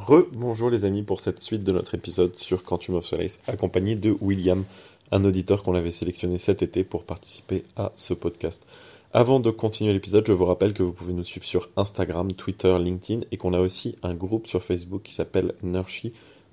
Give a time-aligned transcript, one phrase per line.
[0.00, 4.16] Re-bonjour les amis pour cette suite de notre épisode sur Quantum of Solace, accompagné de
[4.22, 4.64] William,
[5.12, 8.64] un auditeur qu'on avait sélectionné cet été pour participer à ce podcast.
[9.12, 12.74] Avant de continuer l'épisode, je vous rappelle que vous pouvez nous suivre sur Instagram, Twitter,
[12.78, 16.12] LinkedIn et qu'on a aussi un groupe sur Facebook qui s'appelle Nurshi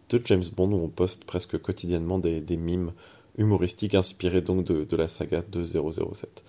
[0.10, 2.92] de James Bond où on poste presque quotidiennement des, mimes
[3.38, 6.44] humoristiques inspirés donc de, de la saga de 007.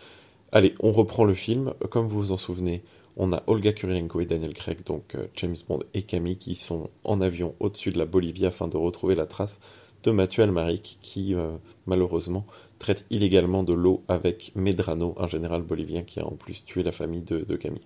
[0.51, 1.75] Allez, on reprend le film.
[1.91, 2.83] Comme vous vous en souvenez,
[3.19, 6.89] on a Olga Kurylenko et Daniel Craig, donc euh, James Bond et Camille, qui sont
[7.05, 9.59] en avion au-dessus de la Bolivie afin de retrouver la trace
[10.05, 12.47] de Mathieu Almaric, qui euh, malheureusement
[12.79, 16.93] traite illégalement de l'eau avec Medrano, un général bolivien qui a en plus tué la
[16.93, 17.83] famille de, Camille.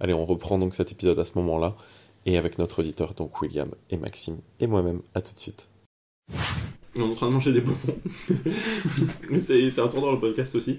[0.00, 1.74] Allez, on reprend donc cet épisode à ce moment-là,
[2.26, 5.66] et avec notre auditeur, donc William et Maxime, et moi-même, à tout de suite.
[6.94, 7.98] On est en train de manger des bonbons.
[9.38, 10.78] c'est un tour dans le podcast aussi.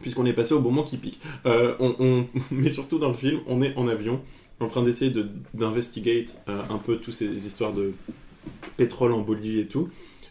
[0.00, 1.20] Puisqu'on est passé au moment qui pique.
[1.46, 4.20] Euh, on, mais surtout dans le film, on est en avion,
[4.60, 5.12] en train d'essayer
[5.54, 7.92] d'investigate euh, un peu toutes ces histoires de
[8.76, 9.88] pétrole en Bolivie et tout.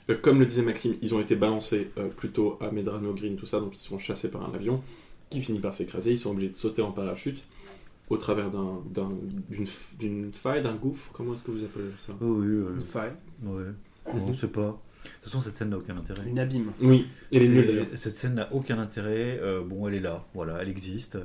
[0.09, 3.59] Euh, comme le disait Maxime, ils ont été balancés plutôt à Medrano Green, tout ça,
[3.59, 4.81] donc ils sont chassés par un avion
[5.29, 6.11] qui finit par s'écraser.
[6.11, 7.43] Ils sont obligés de sauter en parachute
[8.09, 8.51] au travers
[9.49, 11.09] d'une faille, d'un gouffre.
[11.13, 12.13] Comment est-ce que vous appelez ça?
[12.21, 13.13] Oui, une faille.
[13.43, 13.71] Ouais.
[14.05, 14.79] On ne sait pas.
[15.03, 16.21] De toute façon, cette scène n'a aucun intérêt.
[16.27, 16.71] Une abîme.
[16.81, 17.87] Oui, elle est nulle.
[17.95, 19.39] Cette scène n'a aucun intérêt.
[19.41, 21.17] Euh, bon, elle est là, voilà, elle existe.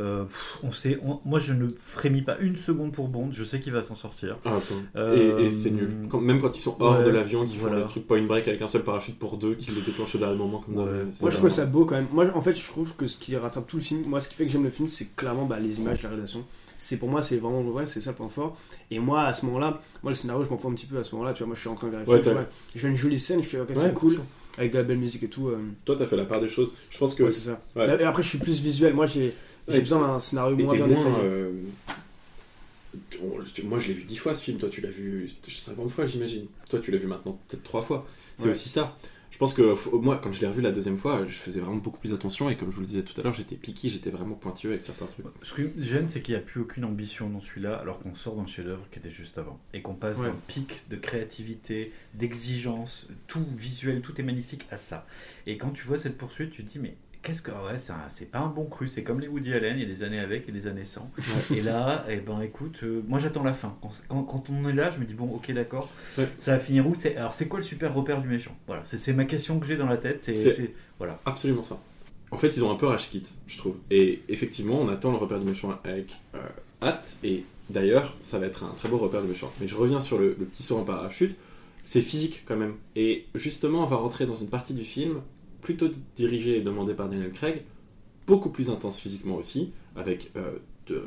[0.00, 0.24] Euh,
[0.64, 3.28] on sait, moi, je ne frémis pas une seconde pour Bond.
[3.32, 4.38] Je sais qu'il va s'en sortir.
[4.44, 4.58] Ah,
[4.96, 5.88] euh, et, c'est nul.
[6.20, 8.68] même quand ils sont hors de l'avion, qu'ils font le truc point break avec un
[8.68, 10.60] seul parachute pour deux, qu'ils le déclenchent au dernier moment.
[10.60, 12.08] Comme moi, je trouve ça beau quand même.
[12.12, 14.34] Moi, en fait, je trouve que ce qui rattrape tout le film, moi, ce qui
[14.34, 16.44] fait que j'aime le film, c'est clairement bah, les images, la réalisation
[16.84, 18.58] c'est pour moi c'est vraiment ouais, c'est ça le point fort.
[18.90, 20.98] Et moi à ce moment là moi le scénario je m'en fous un petit peu
[20.98, 21.46] à ce moment là tu vois.
[21.46, 22.32] Moi je suis en train de vérifier
[22.74, 24.18] je fais une jolie scène je fais ok c'est cool.
[24.58, 25.58] avec de la belle musique et tout euh.
[25.86, 26.74] toi t'as fait la part des choses.
[26.90, 27.60] Je pense que c'est ça.
[27.76, 28.92] et après je suis plus visuel.
[28.92, 29.34] Moi j'ai
[29.66, 31.06] besoin d'un scénario moins bien détaillé.
[31.22, 31.52] euh,
[33.64, 34.58] moi je l'ai vu dix fois ce film.
[34.58, 36.46] Toi tu l'as vu 50 fois j'imagine.
[36.68, 38.06] Toi tu l'as vu maintenant peut-être trois fois.
[38.36, 38.94] C'est aussi ça
[39.34, 41.98] je pense que moi, quand je l'ai revu la deuxième fois, je faisais vraiment beaucoup
[41.98, 44.36] plus attention et comme je vous le disais tout à l'heure, j'étais piqué, j'étais vraiment
[44.36, 45.26] pointueux avec certains trucs.
[45.42, 48.36] Ce que gêne, c'est qu'il n'y a plus aucune ambition dans celui-là, alors qu'on sort
[48.36, 53.44] d'un chef-d'œuvre qui était juste avant et qu'on passe d'un pic de créativité, d'exigence, tout
[53.50, 55.04] visuel, tout est magnifique à ça.
[55.48, 57.78] Et quand tu vois cette poursuite, tu te dis mais qu'est-ce que ouais
[58.10, 60.20] c'est pas un bon cru c'est comme les Woody Allen il y a des années
[60.20, 61.10] avec et des années sans.
[61.50, 63.76] Et là eh ben écoute euh, moi j'attends la fin.
[64.08, 65.90] Quand, quand, on est là je me dis bon ok d'accord
[66.38, 66.94] ça va finir où?
[67.16, 68.56] Alors c'est quoi le super repère du méchant?
[68.66, 71.18] Voilà c'est ma question que j'ai dans la tête c'est voilà.
[71.24, 71.80] absolument ça.
[72.30, 73.76] En fait ils ont un peu rage kit je trouve.
[73.90, 76.38] Et effectivement on attend le repère du méchant avec euh,
[76.82, 77.16] hâte.
[77.24, 79.50] Et d'ailleurs ça va être un très beau repère du méchant.
[79.60, 81.34] Mais je reviens sur le, le petit saut en parachute.
[81.84, 82.74] C'est physique quand même.
[82.96, 85.20] Et justement on va rentrer dans une partie du film
[85.64, 87.62] plutôt dirigé et demandé par Daniel Craig,
[88.26, 90.58] beaucoup plus intense physiquement aussi, avec euh,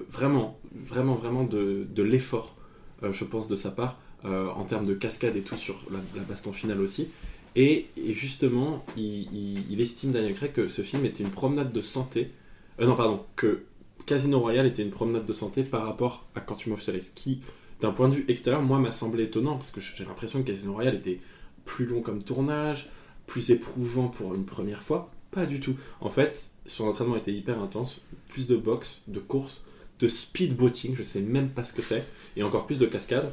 [0.09, 2.57] vraiment, vraiment, vraiment de, l'effort,
[3.03, 6.23] euh, je pense, de sa part, euh, en termes de cascade et tout sur la,
[6.23, 7.09] baston finale aussi.
[7.55, 12.31] Et, justement, il, estime, Daniel Craig, que ce film était une promenade de santé.
[12.79, 13.63] non, pardon, que
[14.05, 17.41] Casino Royale était une promenade de santé par rapport à Quantum of Solace, qui,
[17.79, 20.73] d'un point de vue extérieur, moi, m'a semblé étonnant, parce que j'ai l'impression que Casino
[20.73, 21.19] Royale était
[21.65, 22.89] plus long comme tournage,
[23.27, 25.75] plus éprouvant pour une première fois Pas du tout.
[26.01, 29.65] En fait, son entraînement était hyper intense, plus de boxe, de course,
[29.99, 32.03] de speedboating, je sais même pas ce que c'est,
[32.35, 33.31] et encore plus de cascade.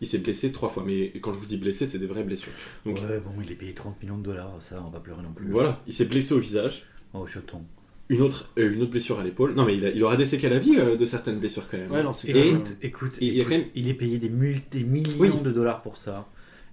[0.00, 2.52] Il s'est blessé trois fois, mais quand je vous dis blessé, c'est des vraies blessures.
[2.86, 5.32] Donc, ouais, bon, il est payé 30 millions de dollars, ça, on va pleurer non
[5.32, 5.50] plus.
[5.50, 6.84] Voilà, il s'est blessé au visage.
[7.12, 7.62] Oh, jeton.
[8.08, 9.54] Une autre, euh, une autre blessure à l'épaule.
[9.54, 11.76] Non, mais il, il aura des séquelles à la vie euh, de certaines blessures quand
[11.76, 11.92] même.
[11.92, 16.26] Ouais, non, écoute, écoute, il, est payé des, des millions de dollars pour ça.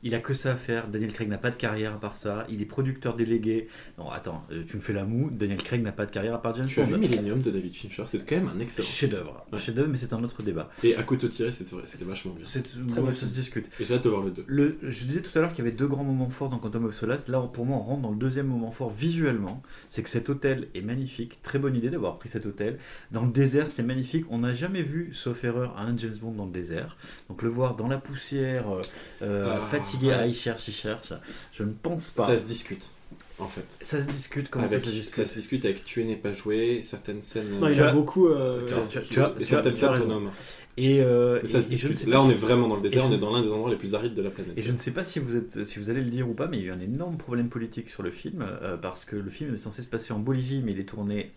[0.03, 0.88] Il a que ça à faire.
[0.88, 2.46] Daniel Craig n'a pas de carrière à part ça.
[2.50, 3.68] Il est producteur délégué.
[3.97, 5.30] Non, attends, euh, tu me fais la moue.
[5.31, 7.74] Daniel Craig n'a pas de carrière à part James Tu as vu Millennium de David
[7.74, 9.46] Fincher C'est quand même un excellent chef-d'œuvre.
[9.52, 10.69] Un chef-d'œuvre, mais c'est un autre débat.
[10.84, 11.75] Et à couteau tiré, c'était
[12.06, 12.46] vachement bien.
[12.46, 13.68] C'est très ça se discute.
[13.80, 14.44] Et j'ai hâte de voir le 2.
[14.47, 16.86] Le, je disais tout à l'heure qu'il y avait deux grands moments forts dans Quantum
[16.86, 17.28] of Solace.
[17.28, 19.62] Là, pour moi, on rentre dans le deuxième moment fort visuellement.
[19.90, 21.41] C'est que cet hôtel est magnifique.
[21.41, 22.78] Très bonne idée d'avoir pris cet hôtel.
[23.12, 24.25] Dans le désert, c'est magnifique.
[24.30, 26.97] On n'a jamais vu, sauf erreur, un James Bond dans le désert.
[27.30, 28.81] Donc le voir dans la poussière, euh,
[29.21, 31.13] euh, ah, fatigué, à y chercher cherche.
[31.51, 32.28] Je ne pense pas.
[32.28, 32.92] Ça se discute,
[33.39, 33.66] en fait.
[33.81, 36.81] Ça se discute, comment ça se discute Ça se discute avec Tuer n'est pas joué,
[36.84, 37.60] certaines scènes.
[37.60, 38.28] Non, il y a beaucoup.
[38.28, 40.31] Euh, tu, as, certaines scènes autonomes.
[40.78, 42.06] Et, euh, ça se discute.
[42.06, 43.95] Là, on est vraiment dans le désert, on est dans l'un des endroits les plus
[43.95, 44.54] arides de la planète.
[44.56, 46.48] Et je ne sais pas si vous, êtes, si vous allez le dire ou pas,
[46.48, 49.16] mais il y a eu un énorme problème politique sur le film, euh, parce que
[49.16, 51.31] le film est censé se passer en Bolivie, mais il est tourné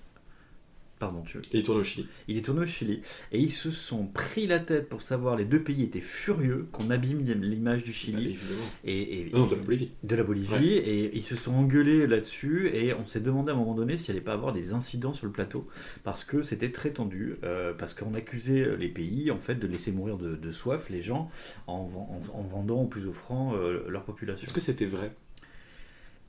[1.01, 1.39] Pardon, tu.
[1.39, 2.07] Et il tourne au Chili.
[2.29, 3.01] Il est tourné au Chili
[3.33, 5.35] et ils se sont pris la tête pour savoir.
[5.35, 8.61] Les deux pays étaient furieux qu'on abîme l'image du Chili évidemment.
[8.85, 9.91] et, et- Non, de la Bolivie.
[10.05, 10.63] de la Bolivie Ouais.
[10.63, 14.13] et ils se sont engueulés là-dessus et on s'est demandé à un moment donné s'il
[14.13, 15.67] allait pas avoir des incidents sur le plateau
[16.05, 19.93] parce que c'était très tendu euh, parce qu'on accusait les pays en fait de laisser
[19.93, 21.31] mourir de, de soif les gens
[21.67, 21.89] en-
[22.35, 24.45] en vendant au plus offrant euh, leur population.
[24.45, 25.13] Est-ce que c'était vrai?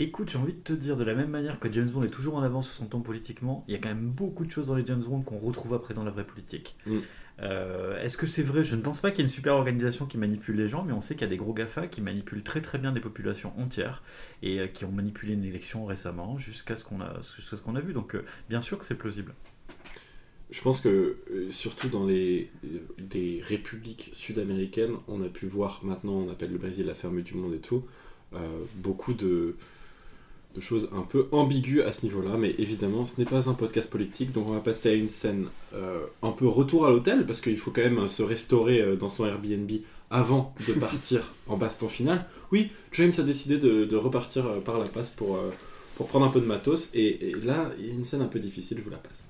[0.02, 2.36] Écoute, j'ai envie de te dire, de la même manière que James Bond est toujours
[2.36, 4.76] en avance sur son temps politiquement, il y a quand même beaucoup de choses dans
[4.76, 6.76] les James Bond qu'on retrouve après dans la vraie politique.
[6.88, 6.98] Mm.
[7.44, 8.64] Euh, Est-ce que c'est vrai?
[8.64, 10.92] Je ne pense pas qu'il y ait une super organisation qui manipule les gens, mais
[10.92, 13.54] on sait qu'il y a des gros GAFA qui manipulent très très bien des populations
[13.60, 14.02] entières
[14.42, 17.80] et euh, qui ont manipulé une élection récemment jusqu'à ce qu'on a, ce qu'on a
[17.80, 17.94] vu.
[17.94, 19.36] Donc, euh, bien sûr que c'est plausible.
[20.50, 21.18] Je pense que,
[21.52, 22.50] surtout dans les
[22.98, 27.36] des républiques sud-américaines, on a pu voir maintenant, on appelle le Brésil la ferme du
[27.36, 27.86] monde et tout,
[28.34, 29.56] euh, beaucoup de,
[30.56, 33.90] de choses un peu ambiguës à ce niveau-là, mais évidemment, ce n'est pas un podcast
[33.90, 37.42] politique, donc on va passer à une scène euh, un peu retour à l'hôtel, parce
[37.42, 39.72] qu'il faut quand même se restaurer euh, dans son Airbnb
[40.10, 42.26] avant de partir en baston final.
[42.52, 45.52] Oui, James a décidé de, de repartir euh, par la passe pour, euh,
[45.96, 48.28] pour prendre un peu de matos, et, et là, il y a une scène un
[48.28, 49.30] peu difficile, je vous la passe.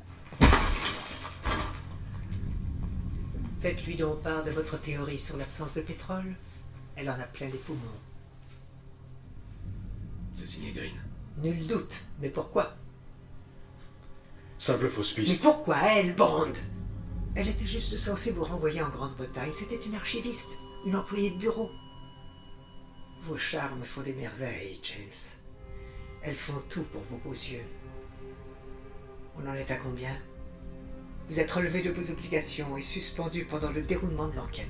[3.62, 6.36] Faites-lui donc part de votre théorie sur l'absence de pétrole.
[6.96, 7.80] Elle en a plein les poumons.
[10.34, 10.96] C'est signé Green.
[11.38, 12.02] Nul doute.
[12.20, 12.76] Mais pourquoi?
[14.58, 15.42] Simple fausse Mais piste.
[15.42, 15.78] pourquoi?
[15.88, 16.54] Elle, Bond
[17.36, 19.52] Elle était juste censée vous renvoyer en Grande-Bretagne.
[19.52, 21.70] C'était une archiviste, une employée de bureau.
[23.24, 25.42] Vos charmes font des merveilles, James.
[26.24, 27.66] Elles font tout pour vos beaux yeux.
[29.38, 30.16] On en est à combien?
[31.30, 34.68] Vous êtes relevé de vos obligations et suspendu pendant le déroulement de l'enquête.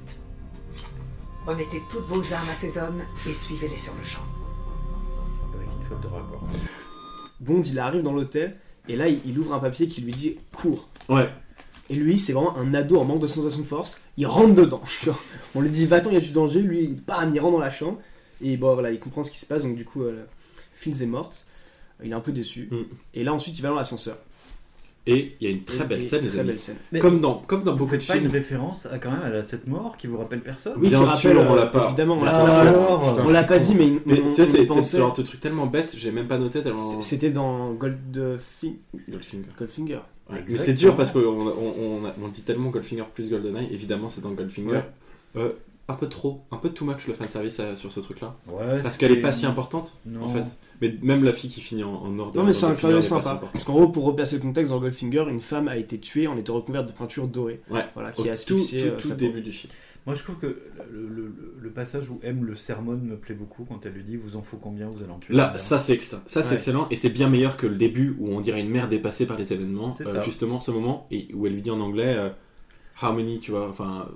[1.46, 4.26] Remettez toutes vos armes à ces hommes et suivez-les sur le champ.
[5.92, 6.48] Faute de raccord.
[7.42, 8.56] Bond, il arrive dans l'hôtel
[8.88, 10.88] et là, il, il ouvre un papier qui lui dit cours.
[11.10, 11.30] Ouais,
[11.90, 14.00] Et lui, c'est vraiment un ado en manque de sensation de force.
[14.16, 14.82] Il rentre dedans.
[15.56, 16.62] On lui dit va-t'en, il y a du danger.
[16.62, 18.00] Lui, bam, il rentre dans la chambre.
[18.42, 19.64] Et bon, voilà, il comprend ce qui se passe.
[19.64, 20.24] Donc, du coup, euh,
[20.72, 21.46] Fields est morte.
[22.04, 22.70] Il est un peu déçu.
[22.72, 22.84] Mm.
[23.14, 24.18] Et là, ensuite, il va dans l'ascenseur.
[25.08, 26.50] Et il y a une très belle scène, les Très amis.
[26.50, 26.76] belle scène.
[26.92, 28.34] Mais Comme dans, comme dans beaucoup de faites pas une films.
[28.34, 31.38] référence à, quand même à cette mort qui vous rappelle personne Oui, Bien sûr, rappelle,
[31.38, 31.88] on euh, l'a pas.
[31.88, 34.84] Évidemment, on l'a Ah, pas On l'a pas dit, mais, Mais on- tu sais, c'est-
[34.84, 37.02] c'est genre de truc tellement bête, j'ai même pas noté tellement.
[37.02, 38.80] C'était dans Goldfinger.
[39.10, 39.46] Goldfinger.
[39.58, 40.00] Goldfinger.
[40.30, 40.44] Ouais.
[40.48, 44.22] Mais c'est dur parce qu'on on, on, on dit tellement Goldfinger plus GoldenEye, évidemment c'est
[44.22, 44.82] dans Goldfinger.
[45.92, 48.36] Un peu trop, un peu too much le fanservice euh, sur ce truc-là.
[48.48, 50.24] Ouais, Parce qu'elle est pas si importante, Non.
[50.24, 50.44] en fait.
[50.82, 52.38] Mais même la fille qui finit en, en ordre.
[52.38, 53.42] Non, mais c'est un clin si sympa.
[53.52, 56.38] Parce qu'en gros, pour replacer le contexte, dans Goldfinger, une femme a été tuée en
[56.38, 57.62] étant recouverte de peinture dorée.
[57.70, 57.86] Ouais.
[57.94, 59.20] Voilà, Au qui a tout, asphyxié tout, euh, tout sa peau.
[59.20, 59.72] début du film.
[60.08, 60.58] Moi, je trouve que le,
[60.92, 64.16] le- le- le passage où M le sermonne me plaît beaucoup quand elle lui dit
[64.18, 66.22] Vous en faut combien Vous allez en tuer Là, ça c'est extra.
[66.26, 66.56] Ça c'est Ouais.
[66.56, 69.38] excellent et c'est bien meilleur que le début où on dirait une mère dépassée par
[69.38, 69.92] les événements.
[69.92, 70.20] C'est Euh, ça.
[70.22, 72.30] justement, ce moment et où elle lui dit en anglais euh,
[73.04, 74.08] How many, tu vois, enfin,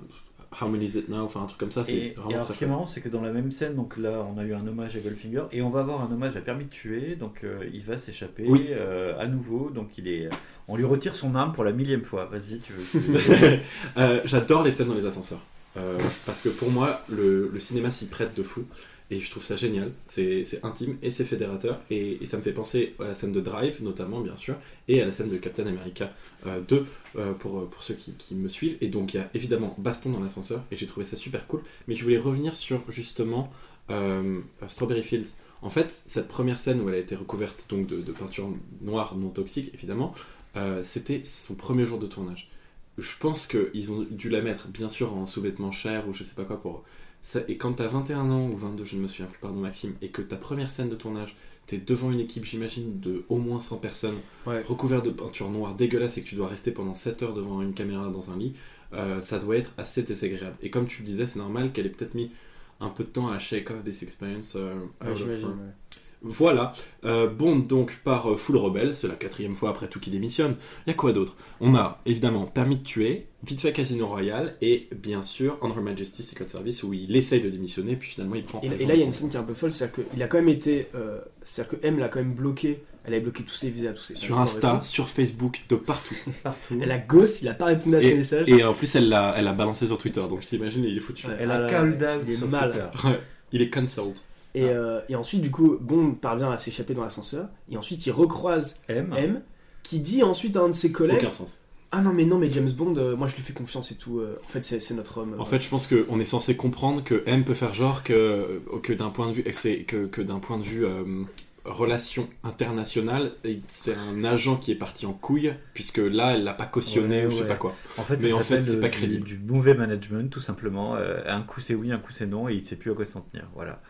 [0.60, 2.50] How many is it now Enfin, un truc comme ça, c'est Et, et vraiment alors,
[2.50, 4.54] ce qui est marrant, c'est que dans la même scène, donc là, on a eu
[4.54, 7.16] un hommage à Goldfinger et on va avoir un hommage à Permis de tuer.
[7.16, 8.66] Donc, euh, il va s'échapper Oui.
[8.70, 9.70] euh, à nouveau.
[9.70, 10.28] Donc, il est,
[10.68, 12.24] on lui retire son arme pour la millième fois.
[12.26, 13.00] Vas-y, tu veux.
[13.00, 13.58] veux-
[13.98, 15.40] Euh, J'adore les scènes dans les ascenseurs.
[15.76, 18.64] Euh, parce que pour moi, le, le cinéma s'y prête de fou.
[19.10, 19.92] Et je trouve ça génial.
[20.06, 21.80] C'est intime et c'est fédérateur.
[21.90, 24.56] Et, ça me fait penser à la scène de Drive, notamment, bien sûr,
[24.88, 26.12] et à la scène de Captain America
[26.46, 26.86] euh, 2,
[27.16, 28.76] euh, pour, ceux qui, qui me suivent.
[28.80, 30.62] Et donc, il y a évidemment Baston dans l'ascenseur.
[30.70, 31.62] Et j'ai trouvé ça super cool.
[31.86, 33.52] Mais je voulais revenir sur, justement,
[33.90, 35.28] euh, Strawberry Fields.
[35.62, 38.50] En fait, cette première scène où elle a été recouverte donc, de, de peinture
[38.82, 40.14] noire non toxique, évidemment,
[40.56, 42.50] euh, c'était son premier jour de tournage
[42.98, 46.34] je pense qu'ils ont dû la mettre, bien sûr, en sous-vêtements chers ou je sais
[46.34, 46.84] pas quoi pour.
[47.28, 49.94] Ça, et quand t'as 21 ans ou 22, je ne me souviens plus, pardon Maxime,
[50.00, 51.34] et que ta première scène de tournage,
[51.66, 54.14] t'es devant une équipe, j'imagine, de au moins 100 personnes,
[54.46, 54.62] Ouais.
[54.62, 57.74] recouvert de peinture noire dégueulasse et que tu dois rester pendant 7 heures devant une
[57.74, 58.54] caméra dans un lit,
[58.92, 60.54] euh, ça doit être assez désagréable.
[60.62, 62.30] Et comme tu le disais, c'est normal qu'elle ait peut-être mis
[62.78, 64.54] un peu de temps à shake off this experience.
[64.54, 64.78] euh,
[65.16, 65.48] j'imagine.
[65.48, 65.98] ouais.
[66.28, 66.72] Voilà,
[67.04, 70.56] euh, Bond donc par euh, Full Rebelle, c'est la quatrième fois après tout qui démissionne.
[70.86, 71.36] Il y a quoi d'autre?
[71.60, 75.82] On a évidemment Permis de tuer, vite fait Casino Royale et bien sûr On Her
[75.82, 78.60] Majesty Secret Service où il essaye de démissionner puis finalement il prend.
[78.62, 80.26] Et, là, il y a une scène qui est un peu folle, c'est-à-dire qu'il a
[80.26, 80.88] quand même été.
[80.94, 82.82] euh, c'est-à-dire que M l'a quand même bloqué.
[83.04, 84.16] Elle avait bloqué tous ses visas, tous ses.
[84.16, 86.16] sur Insta, sur Facebook, de partout.
[86.42, 86.76] Partout.
[86.82, 88.48] Elle a gosse, il a pas répondu à ses Et, messages.
[88.48, 91.00] et en plus elle l'a elle a balancé sur Twitter donc je t'imagine il est
[91.00, 91.24] foutu.
[91.28, 91.36] Ouais.
[91.38, 92.72] Elle a called là, out il est sur mal.
[92.92, 93.06] Twitter.
[93.08, 93.20] Ouais,
[93.52, 94.16] il est cancelled.
[94.56, 97.48] Et, euh, et ensuite, du coup, Bond parvient à s'échapper dans l'ascenseur.
[97.70, 99.12] Et ensuite, il recroise M.
[99.16, 99.42] M,
[99.82, 101.62] qui dit ensuite à un de ses collègues Aucun sens.
[101.92, 104.18] Ah non, mais non, mais James Bond, euh, moi je lui fais confiance et tout.
[104.18, 105.36] euh, en fait, c'est notre homme.
[105.38, 108.92] En fait, je pense qu'on est censé comprendre que M peut faire genre que, que
[108.92, 111.22] d'un point de vue, que, d'un point de vue euh,
[111.64, 116.54] relations internationales, et c'est un agent qui est parti en couille, puisque là, elle l'a
[116.54, 117.74] pas cautionné Ouais, ou je sais pas quoi.
[117.98, 119.24] En fait, Mais en fait, c'est pas du- crédible.
[119.24, 120.96] Du, mauvais management, tout simplement.
[120.96, 123.04] Euh, un coup c'est oui, un coup c'est non, et il sait plus à quoi
[123.04, 123.46] s'en tenir.
[123.54, 123.80] Voilà.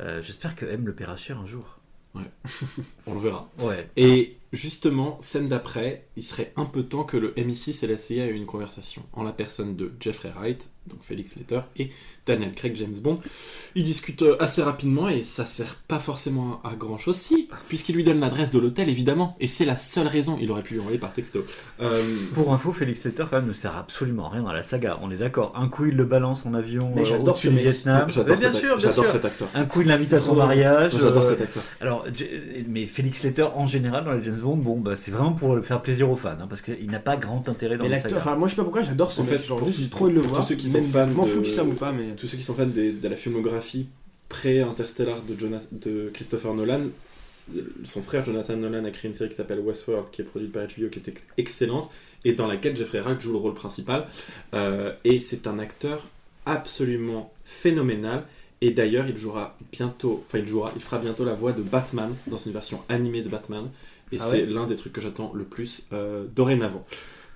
[0.00, 1.78] Euh, J'espère que M le paiera cher un jour.
[3.06, 3.48] On le verra.
[3.58, 3.88] Ouais.
[3.96, 8.26] Et justement, scène d'après, il serait un peu temps que le MI6 et la CIA
[8.26, 11.90] aient une conversation en la personne de Jeffrey Wright, donc Felix Leiter, et
[12.26, 13.16] Daniel Craig James Bond.
[13.74, 17.94] Ils discutent euh, assez rapidement et ça sert pas forcément à grand chose, si, puisqu'il
[17.96, 20.36] lui donne l'adresse de l'hôtel évidemment, et c'est la seule raison.
[20.40, 21.44] Il aurait pu lui envoyer par texto.
[21.80, 22.02] Euh,
[22.34, 24.98] Pour info, Félix Leiter quand même ne sert absolument à rien dans la saga.
[25.02, 25.52] On est d'accord.
[25.56, 27.56] Un coup il le balance en avion Mais euh, j'adore au-dessus du.
[27.58, 28.10] Vietnam.
[28.10, 29.48] j'adore bien cet, sûr, j'adore cet acteur.
[29.54, 30.92] Un coup il l'invite à son trop- mariage.
[30.98, 31.62] J'adore euh, cet acteur.
[31.80, 32.04] Alors,
[32.68, 35.80] mais Félix Leiter en général dans les James Bond, bon, bah, c'est vraiment pour faire
[35.82, 38.16] plaisir aux fans, hein, parce qu'il n'a pas grand intérêt dans Mais la saga.
[38.16, 39.34] enfin, moi je sais pas pourquoi, j'adore ce En mec.
[39.40, 40.40] fait, genre, pour- juste, j'ai trop envie de le voir.
[40.42, 42.14] tous ceux qui sont fans m'en fous qu'ils savent ou pas, mais.
[42.16, 43.86] Tous ceux qui sont fans des- de la filmographie
[44.28, 45.34] pré-Interstellar de,
[45.72, 46.80] de Christopher Nolan,
[47.84, 50.64] son frère Jonathan Nolan a créé une série qui s'appelle Westworld, qui est produite par
[50.64, 51.90] HBO, qui était excellente,
[52.24, 54.06] et dans laquelle Jeffrey Wright joue le rôle principal.
[54.54, 56.06] Euh, et c'est un acteur
[56.46, 58.24] absolument phénoménal.
[58.60, 62.12] Et d'ailleurs, il jouera bientôt, enfin, il jouera, il fera bientôt la voix de Batman
[62.26, 63.68] dans une version animée de Batman.
[64.10, 66.84] Et Ah c'est ouais l'un des trucs que j'attends le plus euh, dorénavant.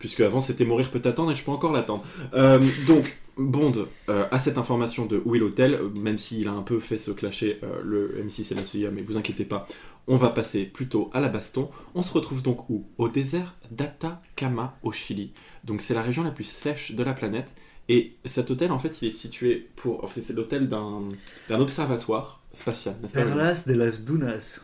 [0.01, 2.05] Puisque avant c'était mourir peut attendre et je peux encore l'attendre.
[2.35, 2.59] Euh,
[2.89, 3.73] donc, Bond
[4.09, 7.11] euh, a cette information de où est l'hôtel, même s'il a un peu fait se
[7.11, 9.67] clasher euh, le M6 et la mais vous inquiétez pas,
[10.07, 11.71] on va passer plutôt à la baston.
[11.95, 12.85] On se retrouve donc où?
[12.99, 15.33] Au désert d'Atacama, au Chili.
[15.65, 17.53] Donc c'est la région la plus sèche de la planète.
[17.89, 20.05] Et cet hôtel, en fait, il est situé pour.
[20.05, 24.61] enfin, c'est l'hôtel d'un observatoire spatial, n'est-ce pas Perlas de las Dunas.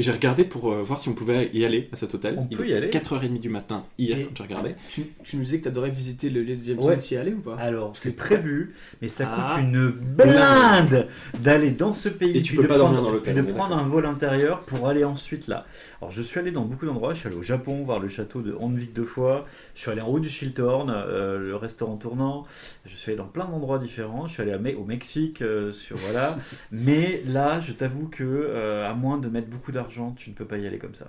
[0.00, 2.36] Et j'ai regardé pour euh, voir si on pouvait y aller à cet hôtel.
[2.38, 2.88] On il peut y était aller.
[2.88, 4.74] 4h30 du matin hier Et- quand j'ai regardé.
[4.88, 6.94] Tu, tu nous disais que t'adorais visiter le lieu de James Ouais.
[6.96, 7.56] Bond, t'y aller ou pas?
[7.56, 9.56] Alors, c'est prévu, mais ça Ah.
[9.56, 11.06] coûte une blinde
[11.38, 13.42] d'aller dans ce pays Et tu puis peux de pas prendre, dormir dans l'hôtel, puis
[13.42, 15.66] on de est prendre un vol intérieur pour aller ensuite là.
[16.00, 17.12] Alors, je suis allé dans beaucoup d'endroits.
[17.12, 19.44] Je suis allé au Japon voir le château de Hanvik deux fois.
[19.74, 22.46] Je suis allé en haut du Schilthorn, euh, le restaurant tournant.
[22.86, 24.26] Je suis allé dans plein d'endroits différents.
[24.26, 26.38] Je suis allé à Me- au Mexique, euh, sur voilà.
[26.72, 30.44] mais là, je t'avoue que euh, à moins de mettre beaucoup d'argent, tu ne peux
[30.44, 31.06] pas y aller comme ça.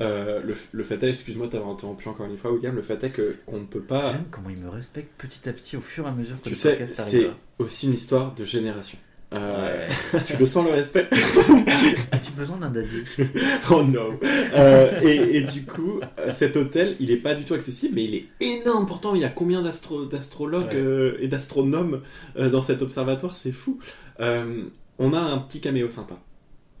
[0.00, 3.10] Euh, le, le fait est, excuse-moi t'avoir interrompu encore une fois, William, le fait est
[3.12, 4.10] qu'on ne peut pas.
[4.12, 6.50] J'aime comment il me respecte petit à petit au fur et à mesure que Tu
[6.50, 7.32] le sais, podcast c'est arrive.
[7.60, 8.98] aussi une histoire de génération.
[9.32, 9.88] Euh,
[10.26, 11.08] tu le sens le respect
[12.12, 13.04] As-tu besoin d'un daddy?
[13.70, 16.00] Oh no Euh, et, et du coup,
[16.32, 18.86] cet hôtel, il est pas du tout accessible, mais il est énorme.
[18.86, 20.76] Pourtant, il y a combien d'astro- d'astrologues Ouais.
[20.76, 22.00] euh, et d'astronomes
[22.36, 23.36] dans cet observatoire?
[23.36, 23.78] C'est fou.
[24.20, 26.16] On a un petit caméo sympa.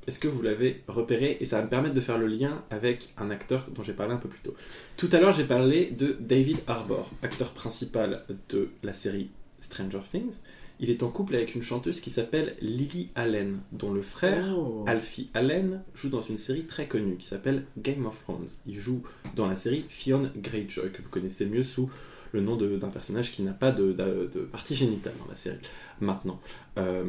[0.06, 3.12] Est-ce que vous l'avez repéré Et ça va me permettre de faire le lien avec
[3.16, 4.54] un acteur dont j'ai parlé un peu plus tôt.
[4.96, 9.30] Tout à l'heure, j'ai parlé de David Harbour, acteur principal de la série
[9.60, 10.40] Stranger Things.
[10.80, 14.84] Il est en couple avec une chanteuse qui s'appelle Lily Allen, dont le frère Oh.
[14.88, 18.48] Alfie Allen joue dans une série très connue qui s'appelle Game of Thrones.
[18.66, 19.02] Il joue
[19.36, 21.88] dans la série Fionn Greyjoy, que vous connaissez mieux sous
[22.32, 25.58] le nom d'un personnage qui n'a pas de, de- de partie génitale dans la série.
[26.00, 26.40] Maintenant,
[26.78, 27.04] euh,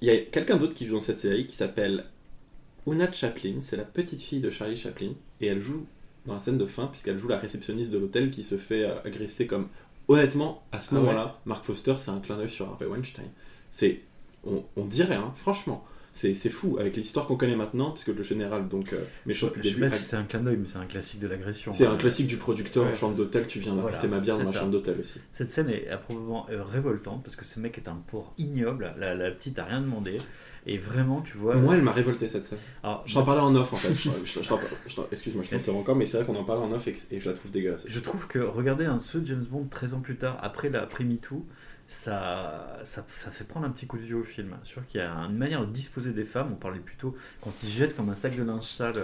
[0.00, 2.04] il y a quelqu'un d'autre qui joue dans cette série qui s'appelle
[2.86, 5.86] Una Chaplin, c'est la petite fille de Charlie Chaplin, et elle joue
[6.26, 8.94] dans la scène de fin, puisqu'elle joue la réceptionniste de l'hôtel qui se fait euh,
[9.04, 9.68] agresser comme...
[10.08, 13.30] Honnêtement, à ce Ah ouais moment-là, Mark Foster, c'est un clin d'œil sur Harvey Weinstein.
[13.70, 14.00] C'est...
[14.44, 15.84] On, on dirait, hein, franchement.
[16.12, 19.62] C'est fou, avec l'histoire qu'on connaît maintenant, puisque le général, donc euh, méchant Je depuis
[19.62, 21.70] sais le début, pas si c'est un clin d'œil, mais c'est un classique de l'agression.
[21.70, 22.92] c'est Euh, un classique du producteur Ouais.
[22.92, 24.58] en chambre d'hôtel, tu viens Voilà, ma bière dans ça.
[24.60, 25.20] chambre d'hôtel aussi.
[25.32, 28.92] Cette scène est probablement révoltante parce que ce mec est un porc ignoble.
[28.98, 30.18] La, la petite a rien demandé.
[30.66, 31.54] Et vraiment, tu vois.
[31.56, 32.58] Moi, elle m'a révolté cette scène.
[32.82, 33.92] Alors, Je t'en parlais en off en fait.
[33.92, 34.54] Je- je- je
[34.88, 37.00] je Excuse-moi, je t'interromps encore, mais c'est vrai qu'on en parlait en off et, que-
[37.12, 37.84] et je la trouve dégueulasse.
[37.86, 41.04] Je trouve que regarder un ce James Bond 13 ans plus tard, après la après
[41.04, 41.46] MeToo,
[41.90, 44.56] ça, ça, fait prendre un petit coup de vieux au film.
[44.62, 46.50] C'est sûr qu'il y a une manière de disposer des femmes.
[46.52, 48.94] On parlait plutôt quand ils jettent comme un sac de linge sale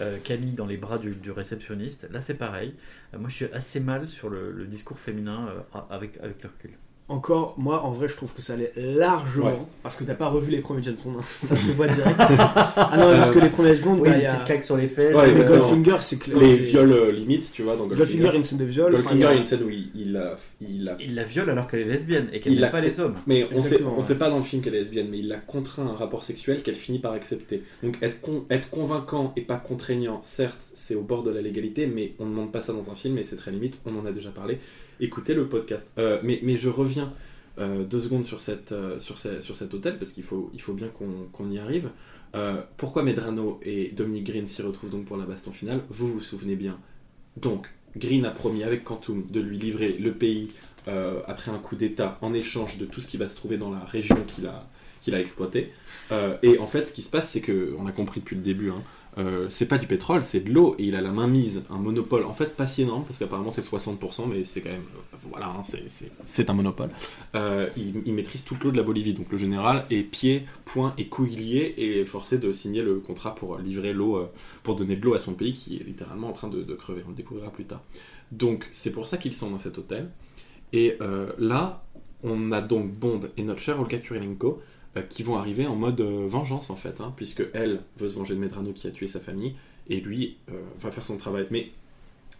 [0.00, 2.08] euh, Camille dans les bras du, du réceptionniste.
[2.10, 2.74] Là, c'est pareil.
[3.14, 6.72] Euh, moi, je suis assez mal sur le, discours féminin euh, avec, avec le recul.
[7.08, 9.46] Encore, moi en vrai, je trouve que ça allait largement.
[9.46, 9.58] Ouais.
[9.82, 11.22] Parce que t'as pas revu les premiers James Bond, hein.
[11.22, 12.16] ça se voit direct.
[12.18, 14.32] ah non, parce que les premiers James Bond, Oui, bah, il y a.
[14.34, 15.14] petite claque sur les fesses.
[15.14, 16.38] Ouais, les mais euh, Goldfinger, c'est clair.
[16.38, 18.22] Les viols euh, limites, tu vois, dans Goldfinger, Goldfinger.
[18.22, 18.94] il y a une scène de viol.
[18.94, 21.14] enfin, Goldfinger, a- il y a une scène où il, il a, il a- Il
[21.14, 23.14] la viole alors qu'elle est lesbienne et qu'elle n'aime l'a pas les hommes.
[23.26, 25.36] Mais on sait, on sait pas dans le film qu'elle est lesbienne, mais il l'a
[25.38, 27.62] contraint à un rapport sexuel qu'elle finit par accepter.
[27.82, 31.86] Donc être, con- être convaincant et pas contraignant, certes, c'est au bord de la légalité,
[31.86, 34.06] mais on ne demande pas ça dans un film et c'est très limite, on en
[34.06, 34.58] a déjà parlé.
[35.02, 35.90] Écoutez le podcast.
[35.98, 37.12] Euh, mais, mais je reviens
[37.58, 40.74] euh, deux secondes sur, cette, euh, sur, sur cet hôtel, parce qu'il faut, il faut
[40.74, 41.90] bien qu'on y arrive.
[42.76, 45.80] Pourquoi Medrano et Dominique Green s'y retrouvent donc pour la baston finale?
[45.90, 46.78] Vous vous souvenez bien.
[47.36, 50.54] Donc, Green a promis avec Quantum de lui livrer le pays
[51.26, 53.80] après un coup d'État en échange de tout ce qui va se trouver dans la
[53.80, 54.66] région qu'il a,
[55.02, 55.72] qu'il a exploité.
[56.10, 58.42] Euh, et en fait, ce qui se passe, c'est que, on a compris depuis le
[58.42, 58.82] début, hein,
[59.18, 61.76] euh, c'est pas du pétrole, c'est de l'eau, et il a la main mise, un
[61.76, 65.16] monopole, en fait pas si énorme, parce qu'apparemment c'est 60%, mais c'est quand même, euh,
[65.28, 66.90] voilà, hein, c'est- un monopole.
[67.76, 71.34] Il, maîtrise toute l'eau de la Bolivie, donc le général est pied, poing et couille
[71.34, 74.28] liés, et est forcé de signer le contrat pour livrer l'eau,
[74.62, 77.10] pour donner de l'eau à son pays, qui est littéralement en train de, crever, on
[77.10, 77.82] le découvrira plus tard.
[78.30, 80.10] Donc c'est pour ça qu'ils sont dans cet hôtel,
[80.72, 80.96] et
[81.38, 81.84] là,
[82.24, 84.56] on a donc Bond et notre cher Olga Kurylenko, euh,
[85.00, 88.34] qui vont arriver en mode euh, vengeance en fait, hein, puisque elle veut se venger
[88.34, 89.54] de Medrano qui a tué sa famille,
[89.88, 91.46] et lui euh, va faire son travail.
[91.50, 91.70] Mais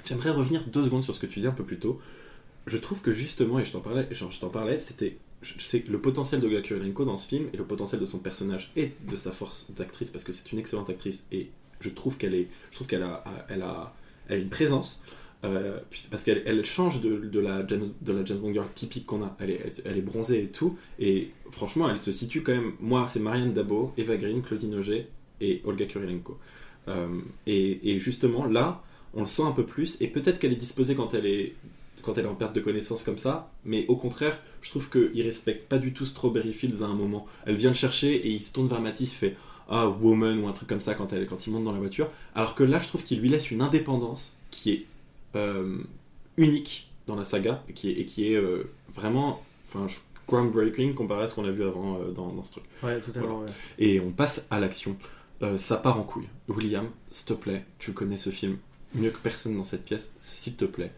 [0.04, 2.00] j'aimerais revenir deux secondes sur ce que tu disais un peu plus tôt.
[2.66, 5.16] Je trouve que justement, et je t'en parlais, je, t'en parlais, c'était
[5.88, 8.92] le potentiel de Olga Kurylenko dans ce film et le potentiel de son personnage et
[9.09, 11.49] de sa force d'actrice parce que c'est une excellente actrice et
[11.80, 13.92] je trouve qu'elle est je trouve qu'elle a elle a
[14.28, 15.02] elle a une présence
[15.44, 15.78] euh,
[16.11, 19.37] parce qu'elle elle change de, la James de Bond girl typique qu'on a.
[19.40, 20.76] Elle est, bronzée et tout.
[20.99, 25.08] Et franchement elle se situe quand même moi c'est Marianne Dabo Eva Green Claudine Auger
[25.40, 26.38] et Olga Kurylenko
[26.88, 27.06] Euh,
[27.46, 28.82] et, justement là
[29.14, 30.00] on le sent un peu plus.
[30.00, 31.54] Et peut-être qu'elle est disposée quand elle est
[32.06, 35.92] en perte de connaissance comme ça, mais au contraire, je trouve qu'il respecte pas du
[35.92, 37.26] tout Strawberry Fields à un moment.
[37.46, 39.37] Elle vient le chercher et il se tourne vers Matisse, fait
[39.68, 42.08] Ah, woman ou un truc comme ça quand, elle, quand il monte dans la voiture.
[42.34, 44.87] Alors que là, je trouve qu'il lui laisse une indépendance qui est
[46.37, 49.87] unique dans la saga et qui est, et qui est euh, vraiment enfin,
[50.29, 52.65] groundbreaking comparé à ce qu'on a vu avant euh, dans, dans ce truc.
[52.83, 53.41] Ouais, totalement.
[53.41, 53.47] ouais.
[53.79, 54.97] Et on passe à l'action.
[55.43, 56.29] Euh, ça part en couille.
[56.49, 58.59] William, s'il te plaît, tu connais ce film
[58.95, 60.93] mieux que personne dans cette pièce, s'il te plaît,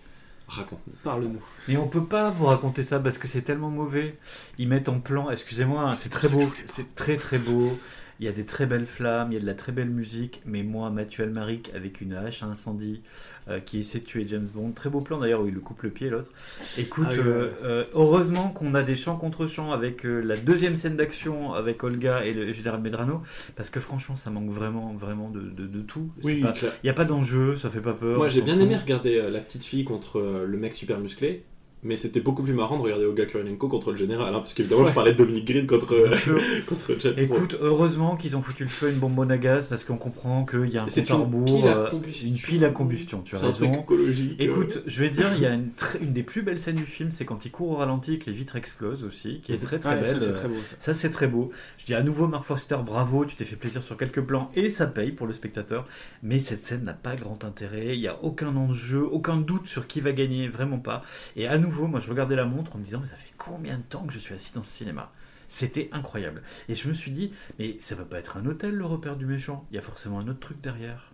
[0.49, 0.95] raconte-nous.
[1.03, 1.43] Parle-nous.
[1.69, 4.19] Mais on peut pas vous raconter ça parce que c'est tellement mauvais.
[4.59, 7.79] Ils mettent en plan, excusez-moi, c'est très beau, c'est très très beau.
[8.21, 10.40] Il y a des très belles flammes, il y a de la très belle musique,
[10.47, 13.02] mais moi, Mathieu Almaric avec une hache à incendie
[13.49, 15.83] euh, qui essaie de tuer James Bond, très beau plan d'ailleurs où il lui coupe
[15.83, 16.30] le pied l'autre.
[16.78, 17.52] Écoute, Ah oui, euh, ouais.
[17.64, 22.25] euh, heureusement qu'on a des chants contre chants avec la deuxième scène d'action avec Olga
[22.25, 23.23] et le général Medrano,
[23.56, 26.11] parce que franchement, ça manque vraiment, vraiment de, de- de tout.
[26.23, 26.54] Clair.
[26.83, 28.16] Il n'y a pas d'enjeu, ça fait pas peur.
[28.16, 31.44] Moi j'ai bien aimé regarder la petite fille contre le mec super musclé,
[31.85, 34.87] mais c'était beaucoup plus marrant de regarder Olga Kurylenko contre le général, hein, parce qu'évidemment
[34.87, 35.95] je parlais de Dominic Green contre,
[36.67, 37.14] contre James.
[37.19, 40.45] Écoute, heureusement qu'ils ont foutu le feu à une bonbonne à gaz parce qu'on comprend
[40.45, 42.29] qu'il y a un compte à une rebours, pile à euh, combustion.
[42.29, 43.83] une pile à combustion, tu as c'est un truc raison.
[43.83, 44.41] écologique.
[44.41, 44.45] euh.
[44.45, 45.71] Écoute, je vais dire, il y a une,
[46.12, 48.37] des plus belles scènes du film, c'est quand il court au ralenti et que les
[48.37, 50.07] vitres explosent aussi, qui est très très Ouais, belle.
[50.07, 50.76] ça, c'est très beau ça.
[50.81, 51.50] Ça, c'est très beau.
[51.79, 54.70] Je dis à nouveau, Mark Foster, bravo, tu t'es fait plaisir sur quelques plans et
[54.70, 55.87] ça paye pour le spectateur.
[56.23, 57.94] Mais cette scène n'a pas grand intérêt.
[57.97, 61.03] Il n'y a aucun enjeu, aucun doute sur qui va gagner, vraiment pas.
[61.37, 63.76] Et à nouveau, moi, je regardais la montre en me disant, mais ça fait combien
[63.78, 65.12] de temps que je suis assis dans ce cinéma?
[65.48, 66.42] C'était incroyable.
[66.68, 69.26] Et je me suis dit, mais ça va pas être un hôtel le repère du
[69.26, 69.66] méchant.
[69.70, 71.12] Il y a forcément un autre truc derrière.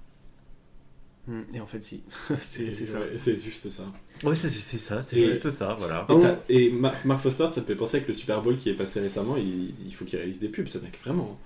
[1.26, 2.02] Hmm, Et en fait, si.
[2.40, 2.98] c'est ça.
[3.18, 3.84] C'est juste ça.
[4.24, 6.06] Oui, c'est ça, c'est juste ça, voilà.
[6.48, 8.74] Et, et Ma- Mark Foster, ça te fait penser avec le Super Bowl qui est
[8.74, 11.38] passé récemment, il, il faut qu'il réalise des pubs, ce mec, vraiment.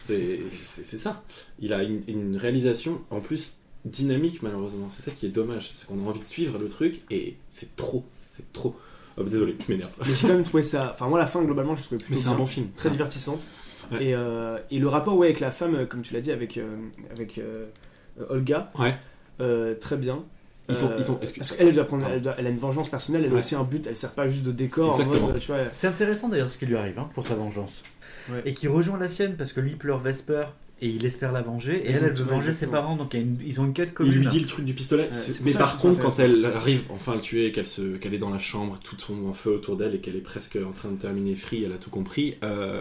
[0.00, 1.24] C'est c'est- c'est ça.
[1.58, 4.88] Il a une, une réalisation, en plus, dynamique, malheureusement.
[4.88, 5.72] C'est ça qui est dommage.
[5.78, 8.04] C'est qu'on a envie de suivre le truc, et c'est trop.
[8.32, 8.74] C'est trop.
[9.18, 9.90] Oh, désolé, je m'énerve.
[10.06, 10.90] Mais j'ai quand même trouvé ça.
[10.92, 12.68] Enfin, moi, la fin, globalement, je trouvais plutôt Mais c'est un bon film.
[12.74, 13.46] très divertissante.
[13.92, 14.04] Ouais.
[14.06, 16.56] Et, euh, et le rapport ouais, avec la femme, euh, comme tu l'as dit, avec,
[16.56, 16.76] euh,
[17.10, 17.66] avec euh,
[18.30, 18.94] Olga, Ouais.
[19.40, 20.24] euh, très bien.
[20.68, 22.88] Ils sont- ils sont- parce qu'elle elle doit prendre, elle, doit- elle a une vengeance
[22.88, 24.98] personnelle, elle a aussi un but, elle sert pas juste de décor.
[25.72, 27.82] C'est intéressant d'ailleurs ce qui lui arrive hein, pour sa vengeance.
[28.30, 28.40] Ouais.
[28.46, 30.44] Et qui rejoint la sienne parce que lui pleure Vesper
[30.82, 31.76] et il espère la venger.
[31.86, 33.94] Et elle, elle veut venger ses parents donc il une- ils ont une quête Il
[33.94, 34.12] commune.
[34.14, 35.08] lui dit le truc du pistolet.
[35.44, 38.12] Mais ça par contre, quand elle arrive enfin à le tuer et qu'elle se- qu'elle
[38.14, 40.72] est dans la chambre, tout son en feu autour d'elle et qu'elle est presque en
[40.72, 42.80] train de terminer free, elle a tout compris, euh,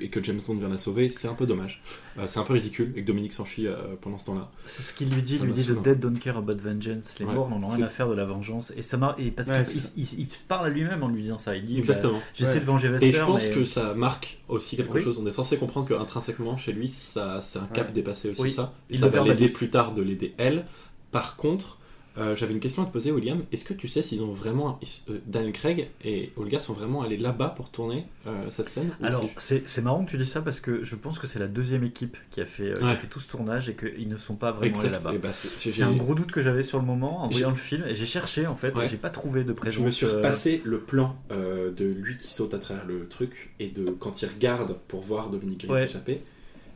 [0.00, 1.82] et que James Bond vient la sauver, c'est un peu dommage.
[2.18, 4.48] Euh, c'est un peu ridicule et que Dominique s'enfuit euh, pendant ce temps-là.
[4.66, 7.14] C'est ce qu'il lui dit, Ça il lui dit The dead don't care about vengeance.
[7.18, 8.72] Les Ouais, morts n'en ont rien à faire de la vengeance.
[8.76, 9.16] Et ça m'a.
[9.18, 11.56] Et parce Ouais, qu'il il, il- il parle à lui-même en lui disant ça.
[11.56, 12.20] Il dit bah, Exactement.
[12.34, 12.60] J'essaie Ouais.
[12.60, 13.06] de venger Vesper.
[13.08, 15.02] Et je pense mais- que ça marque aussi quelque Oui.
[15.02, 15.18] chose.
[15.20, 17.92] On est censé comprendre qu'intrinsèquement, chez lui, ça, c'est un cap Ouais.
[17.94, 18.50] dépassé aussi Oui.
[18.50, 18.72] ça.
[18.90, 20.66] Et Il ça va l'aider plus tard de l'aider elle.
[21.10, 21.78] Par contre,
[22.16, 23.42] euh, j'avais une question à te poser, William.
[23.52, 24.78] Est-ce que tu sais s'ils ont vraiment.
[25.10, 29.28] euh, Daniel Craig et Olga sont vraiment allés là-bas pour tourner euh, cette scène Alors,
[29.38, 32.16] c'est- marrant que tu dis ça parce que je pense que c'est la deuxième équipe
[32.30, 34.78] qui a fait, euh, a fait tout ce tournage et qu'ils ne sont pas vraiment
[34.78, 35.12] allés là-bas.
[35.20, 37.94] Ben, c'est- un gros doute que j'avais sur le moment en voyant le film et
[37.94, 38.88] j'ai cherché en fait, Ouais.
[38.88, 39.80] j'ai pas trouvé de présence.
[39.80, 43.68] Je me suis repassé le plan de lui qui saute à travers le truc et
[43.68, 45.88] de quand il regarde pour voir Dominique Green Ouais.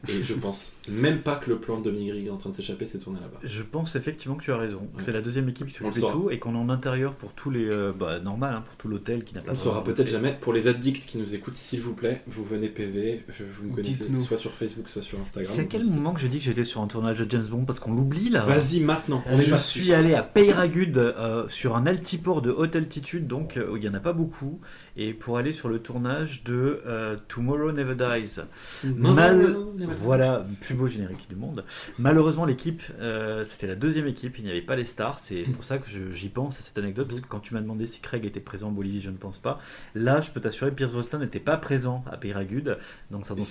[0.08, 2.54] Et je pense même pas que le plan de Dominique Green est en train de
[2.54, 3.40] s'échapper, c'est de tourner là-bas.
[3.42, 4.82] Je pense effectivement que tu as raison.
[4.94, 5.02] Ouais.
[5.02, 6.12] C'est la deuxième équipe qui s'occupe de saura.
[6.12, 7.64] tout et qu'on est en intérieur pour tous les.
[7.64, 10.36] euh, bah, normal, hein, pour tout l'hôtel qui n'a pas On ne saura peut-être jamais.
[10.40, 13.74] Pour les addicts qui nous écoutent, s'il vous plaît, vous venez PV, je- vous me
[13.74, 15.52] connaissez soit sur Facebook, soit sur Instagram.
[15.54, 17.64] C'est à quel moment que je dis que j'étais sur un tournage de James Bond
[17.64, 18.44] Parce qu'on l'oublie là.
[18.44, 19.22] Vas-y maintenant.
[19.26, 23.56] on est Je suis allé à Peyragud euh, sur un altiport de haute altitude, donc
[23.56, 24.60] euh, il n'y en a pas beaucoup,
[24.98, 28.40] et pour aller sur le tournage de euh, Tomorrow Never Dies.
[28.84, 29.56] Mal-.
[30.02, 31.64] Voilà, plus beau générique du monde.
[32.00, 35.20] Malheureusement, l'équipe, euh, c'était la deuxième équipe, il n'y avait pas les stars.
[35.20, 37.86] C'est pour ça que j'y pense à cette anecdote, parce que quand tu m'as demandé
[37.86, 39.60] si Craig était présent en Bolivie, je ne pense pas.
[39.94, 42.76] Là, je peux t'assurer, Pierce Brosnan n'était pas présent à Peyragud.
[43.12, 43.44] Donc ça dans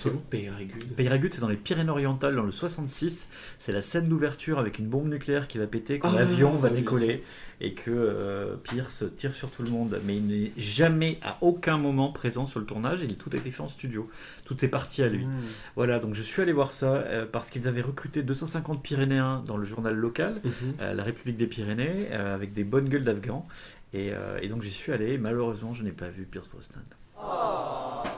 [0.96, 3.30] Peyragud, c'est dans les Pyrénées-Orientales, dans le 66.
[3.58, 6.68] C'est la scène d'ouverture avec une bombe nucléaire qui va péter quand Ah, l'avion va
[6.68, 7.22] décoller
[7.60, 9.98] et que euh, Pierce tire sur tout le monde.
[10.04, 13.00] Mais il n'est jamais, à aucun moment, présent sur le tournage.
[13.02, 14.10] Il tout a été fait en studio.
[14.44, 15.26] Toutes ces parties à lui.
[15.26, 15.32] Mmh.
[15.76, 19.56] Voilà, donc je suis allé voir ça euh, parce qu'ils avaient recruté 250 Pyrénéens dans
[19.56, 20.74] le journal local, Mhm.
[20.80, 23.46] euh, la République des Pyrénées, euh, avec des bonnes gueules d'Afghans.
[23.94, 24.10] Et,
[24.42, 25.14] et donc j'y suis allé.
[25.14, 26.82] et Malheureusement, je n'ai pas vu Pierce Brosnan.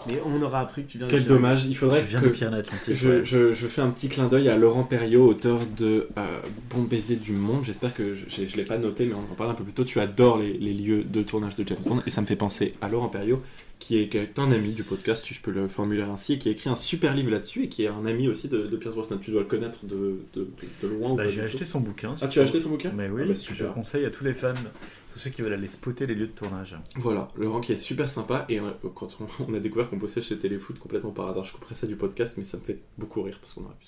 [0.09, 2.33] Mais on aura appris que tu viens de Quel dommage, il Je faudrait viens que
[2.35, 3.25] je, ouais.
[3.25, 6.41] je- je fais un petit clin d'œil à Laurent Perriot, auteur de euh,
[6.75, 7.65] Bon baiser du monde.
[7.65, 9.85] J'espère que je ne l'ai pas noté, mais on en parle un peu plus tôt.
[9.85, 12.75] Tu adores les, les lieux de tournage de James Bond et ça me fait penser
[12.81, 13.43] à Laurent Perriot,
[13.79, 16.39] qui est, qui est un ami du podcast, si je peux le formuler ainsi, et
[16.39, 18.77] qui a écrit un super livre là-dessus et qui est un ami aussi de, de
[18.79, 19.19] Pierce Brosnan.
[19.21, 20.49] Tu dois le connaître de, de, de-
[20.83, 22.15] de loin Bah, j'ai acheté son bouquin.
[22.23, 24.35] Ah, tu as acheté son bouquin Mais oui, Ah bah, je conseille à tous les
[24.35, 24.55] fans,
[25.13, 26.77] tous ceux qui veulent aller spotter les lieux de tournage.
[26.97, 29.17] Voilà, Laurent qui est super sympa et euh, quand
[29.49, 32.35] on, a découvert qu'on bossait chez Téléfoot complètement par hasard, je couperais ça du podcast
[32.37, 33.87] mais ça me fait beaucoup rire parce qu'on aurait pu.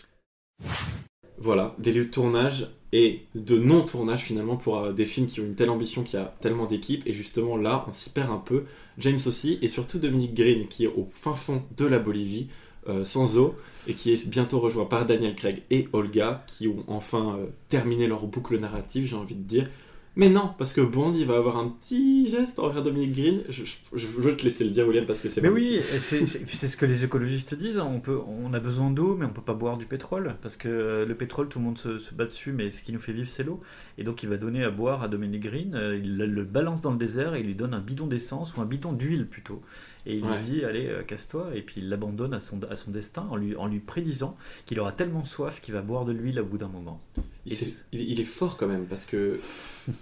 [1.39, 5.45] Voilà, des lieux de tournage et de non-tournage finalement pour euh, des films qui ont
[5.45, 8.65] une telle ambition, qui a tellement d'équipes et justement là on s'y perd un peu.
[8.99, 12.49] James aussi et surtout Dominique Green qui est au fin fond de la Bolivie.
[12.89, 13.55] euh, sans eau
[13.87, 18.27] et qui est bientôt rejoint par Daniel Craig et Olga qui ont enfin terminé leur
[18.27, 19.69] boucle narrative j'ai envie de dire
[20.15, 23.43] mais non, parce que Bond, il va avoir un petit geste envers Dominique Green.
[23.49, 25.83] Je, je- je veux te laisser le dire, William, parce que c'est Mais oui, et
[25.83, 26.27] c'est
[26.69, 27.79] ce que les écologistes disent.
[27.79, 27.89] hein.
[27.91, 30.35] On, peut, on a besoin d'eau, mais on peut pas boire du pétrole.
[30.43, 32.93] Parce que euh, le pétrole, tout le monde se, se bat dessus, mais ce qui
[32.93, 33.61] nous fait vivre, c'est l'eau.
[33.97, 35.75] Et donc, il va donner à boire à Dominique Green.
[35.75, 38.61] euh, il le, balance dans le désert et il lui donne un bidon d'essence ou
[38.61, 39.63] un bidon d'huile plutôt.
[40.05, 40.37] Et il Ouais.
[40.39, 41.53] lui dit Allez, euh, casse-toi.
[41.55, 44.79] Et puis il l'abandonne à son, à son destin en lui, en lui prédisant qu'il
[44.81, 47.01] aura tellement soif qu'il va boire de l'huile au bout d'un moment.
[47.45, 49.39] Il, s'est- il- il est fort quand même, parce que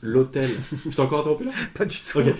[0.03, 0.49] l'hôtel.
[0.85, 1.53] Je t'ai encore interrompu là?
[1.75, 2.19] Pas du tout.
[2.19, 2.27] Ok.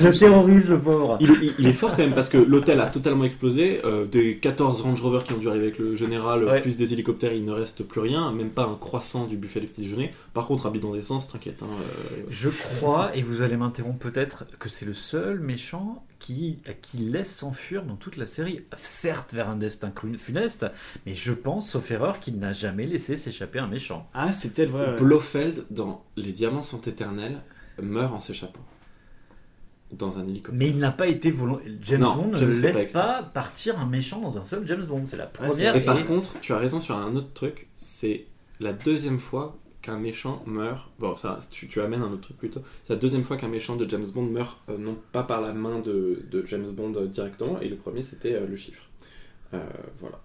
[0.00, 1.16] Je le terrorise, le pauvre.
[1.20, 3.80] il, il- il est fort quand même parce que l'hôtel a totalement explosé.
[3.84, 6.60] euh, des 14 Range Rover qui ont dû arriver avec le général, Ouais.
[6.60, 9.66] plus des hélicoptères, il ne reste plus rien, même pas un croissant du buffet des
[9.68, 10.12] petits déjeuners.
[10.34, 11.62] Par contre, un bidon d'essence, t'inquiète.
[11.62, 16.58] hein, euh, Je crois, et vous allez m'interrompre peut-être, que c'est le seul méchant qui,
[16.82, 18.60] qui laisse s'enfuir dans toute la série.
[18.76, 20.66] Certes, vers un destin funeste,
[21.06, 24.08] mais je pense, sauf erreur, qu'il n'a jamais laissé s'échapper un méchant.
[24.14, 24.90] Ah, c'est peut-être vrai.
[24.90, 24.96] ouais.
[24.96, 27.40] Blofeld, dans Les Diamants sont éternels,
[27.80, 28.60] meurt en s'échappant.
[29.92, 30.54] Dans un hélicoptère.
[30.58, 31.60] Mais il n'a pas été volon...
[31.82, 34.66] James Non, Bond ne James fait pas laisse pas partir un méchant dans un seul
[34.66, 35.02] James Bond.
[35.06, 35.76] C'est la Ah, première.
[35.76, 35.86] Et vrai.
[35.86, 38.24] par et- contre, tu as raison sur un autre truc, c'est
[38.58, 40.88] la deuxième fois qu'un méchant meurt.
[40.98, 42.62] Bon, ça, tu, tu amènes un autre truc plutôt.
[42.86, 45.52] C'est la deuxième fois qu'un méchant de James Bond meurt, euh, non pas par la
[45.52, 48.84] main de, de James Bond euh, directement, et le premier c'était euh, le chiffre.
[49.52, 49.62] Euh,
[50.00, 50.21] voilà.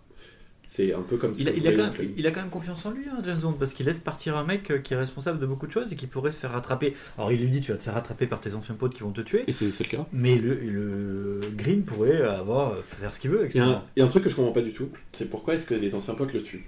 [0.70, 2.86] C'est un peu comme si Il il, a quand même, il a quand même confiance
[2.86, 5.40] en lui, hein, James Bond, parce qu'il laisse partir un mec euh, qui est responsable
[5.40, 6.94] de beaucoup de choses et qui pourrait se faire rattraper.
[7.18, 9.12] Alors il lui dit tu vas te faire rattraper par tes anciens potes qui vont
[9.12, 10.06] te tuer, Et c'est le cas.
[10.12, 13.66] mais le, le Green pourrait avoir euh, faire ce qu'il veut avec Il y, a
[13.66, 13.72] ça.
[13.72, 15.66] un, il y a un truc que je comprends pas du tout, c'est pourquoi est-ce
[15.66, 16.66] que les anciens potes le tuent?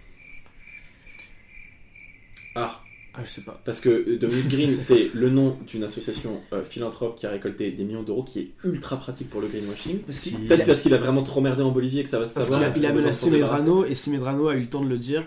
[2.55, 2.81] Ah,
[3.19, 3.62] Ah, je sais pas.
[3.65, 7.71] Parce que euh, Dominique Green, c'est le nom d'une association euh, philanthrope qui a récolté
[7.71, 9.99] des millions d'euros, qui est ultra pratique pour le greenwashing.
[9.99, 12.62] Peut-être parce qu'il a vraiment trop merdé en Bolivie et que ça va se savoir.
[12.62, 13.29] a, il a de menacé.
[13.29, 15.25] Medrano et si Medrano a eu le temps de le dire,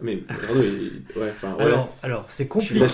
[0.00, 1.64] Mais Medrano, il- ouais, enfin, ouais.
[1.64, 2.86] Alors, alors c'est compliqué.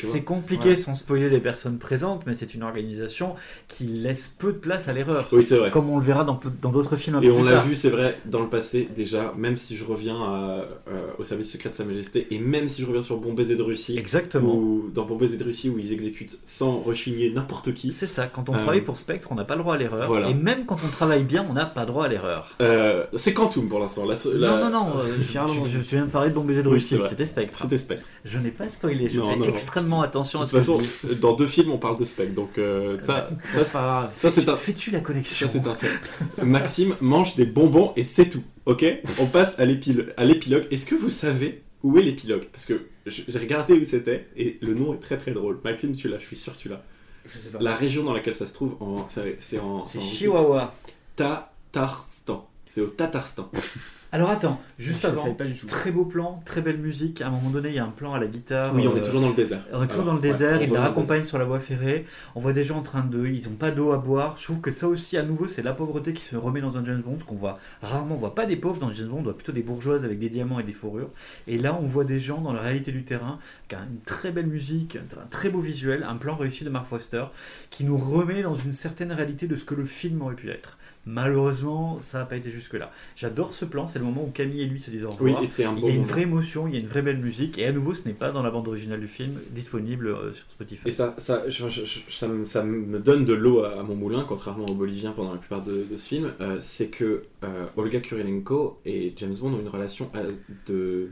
[0.00, 0.76] C'est compliqué Ouais.
[0.76, 3.34] sans spoiler les personnes présentes, mais c'est une organisation
[3.68, 5.28] qui laisse peu de place à l'erreur.
[5.32, 5.70] Oui, c'est vrai.
[5.70, 8.18] Comme on le verra dans d'autres films un Et peu on l'a vu, c'est vrai,
[8.24, 11.84] dans le passé déjà, même si je reviens à, euh, au service secret de Sa
[11.84, 14.54] Majesté, et même si je reviens sur Bon Baiser de Russie, Exactement.
[14.54, 17.92] ou dans Bon Baiser de Russie où ils exécutent sans rechigner n'importe qui.
[17.92, 20.06] C'est ça, quand on Euh, travaille pour Spectre, on n'a pas le droit à l'erreur.
[20.06, 20.28] voilà.
[20.30, 22.56] Et même quand on travaille bien, on n'a pas droit à l'erreur.
[22.62, 24.06] Euh, c'est Quantum pour l'instant.
[24.06, 26.74] La, la- Non, non, non, euh, je viens de parler de Bon Baiser de Oui,
[26.74, 27.08] Russie, c'est vrai.
[27.10, 27.58] c'était Spectre.
[27.60, 28.04] C'était Spectre.
[28.24, 29.52] Je n'ai pas spoilé, je Non, fais non, non.
[29.52, 31.20] extrêmement attention De à toute ce que façon, je dis.
[31.20, 34.10] dans deux films, on parle de Spectre, donc euh, ça, ça, c'est pas grave.
[34.16, 35.90] ça c'est un, Fais-tu la connexion ça, c'est un fait.
[36.42, 38.84] Maxime mange des bonbons et c'est tout, ok?
[39.18, 40.12] On passe à l'épilogue.
[40.16, 40.66] à l'épilogue.
[40.70, 42.44] Est-ce que vous savez où est l'épilogue?
[42.52, 45.58] Parce que j'ai regardé où c'était et le nom est très très drôle.
[45.64, 46.82] Maxime, tu l'as, je suis sûr que tu l'as.
[47.60, 48.76] La région dans laquelle ça se trouve,
[49.38, 50.00] c'est en, C'est.
[50.00, 50.74] Chihuahua.
[51.16, 52.48] Tatarstan.
[52.70, 53.50] C'est au Tatarstan.
[54.12, 55.66] Alors attends, juste Je avant, savais pas du tout.
[55.66, 57.20] très beau plan, très belle musique.
[57.20, 58.72] À un moment donné, il y a un plan à la guitare.
[58.74, 59.60] Oui, on est euh, toujours dans le désert.
[59.72, 61.44] On est toujours Alors, dans le désert, on il la dans le raccompagne sur la
[61.44, 62.06] voie ferrée.
[62.34, 63.26] On voit des gens en train de.
[63.26, 64.36] Ils n'ont pas d'eau à boire.
[64.38, 66.84] Je trouve que ça aussi, à nouveau, c'est la pauvreté qui se remet dans un
[66.84, 67.18] James Bond.
[67.20, 69.52] Ce qu'on voit rarement, on voit pas des pauvres dans James Bond, on voit plutôt
[69.52, 71.10] des bourgeoises avec des diamants et des fourrures.
[71.46, 74.32] Et là, on voit des gens dans la réalité du terrain, qui a une très
[74.32, 77.24] belle musique, un très beau visuel, un plan réussi de Mark Foster,
[77.70, 80.78] qui nous remet dans une certaine réalité de ce que le film aurait pu être.
[81.06, 82.92] Malheureusement, ça n'a pas été jusque-là.
[83.16, 85.42] J'adore ce plan, c'est le moment où Camille et lui se disent au Oui, revoir.
[85.42, 86.06] et un Il y a une moment.
[86.08, 88.30] vraie émotion, il y a une vraie belle musique, et à nouveau, ce n'est pas
[88.32, 90.88] dans la bande originale du film, disponible euh, sur Spotify.
[90.88, 93.82] Et ça, ça, je- je- je- ça, me, ça me donne de l'eau à, à
[93.82, 96.32] mon moulin, contrairement aux Boliviens pendant la plupart de, de ce film.
[96.40, 100.10] Euh, c'est que euh, Olga Kurilenko et James Bond ont une relation
[100.66, 101.10] de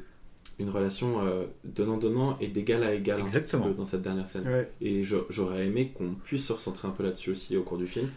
[0.60, 3.66] une relation euh, donnant-donnant et d'égal à égal un petit Exactement.
[3.68, 4.42] peu dans cette dernière scène.
[4.48, 4.68] Ouais.
[4.80, 8.08] Et j'aurais aimé qu'on puisse se recentrer un peu là-dessus aussi au cours du film,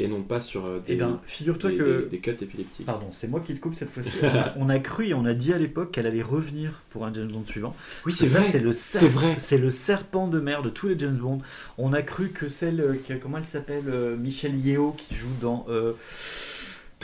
[0.00, 2.02] et non pas sur euh, des, Eh ben, figure-toi des, que.
[2.02, 2.84] des- des cuts épileptiques.
[2.86, 4.10] Pardon, c'est moi qui le coupe cette fois-ci.
[4.22, 7.04] on, a, on a cru et on a dit à l'époque qu'elle allait revenir pour
[7.06, 7.76] un James Bond suivant.
[8.04, 9.36] Oui, Ça, C'est le, ser- C'est vrai.
[9.38, 11.38] c'est le serpent de mer de tous les James Bond.
[11.78, 15.28] On a cru que celle, euh, qui- comment elle s'appelle, euh, Michelle Yeo qui joue
[15.40, 15.92] dans euh,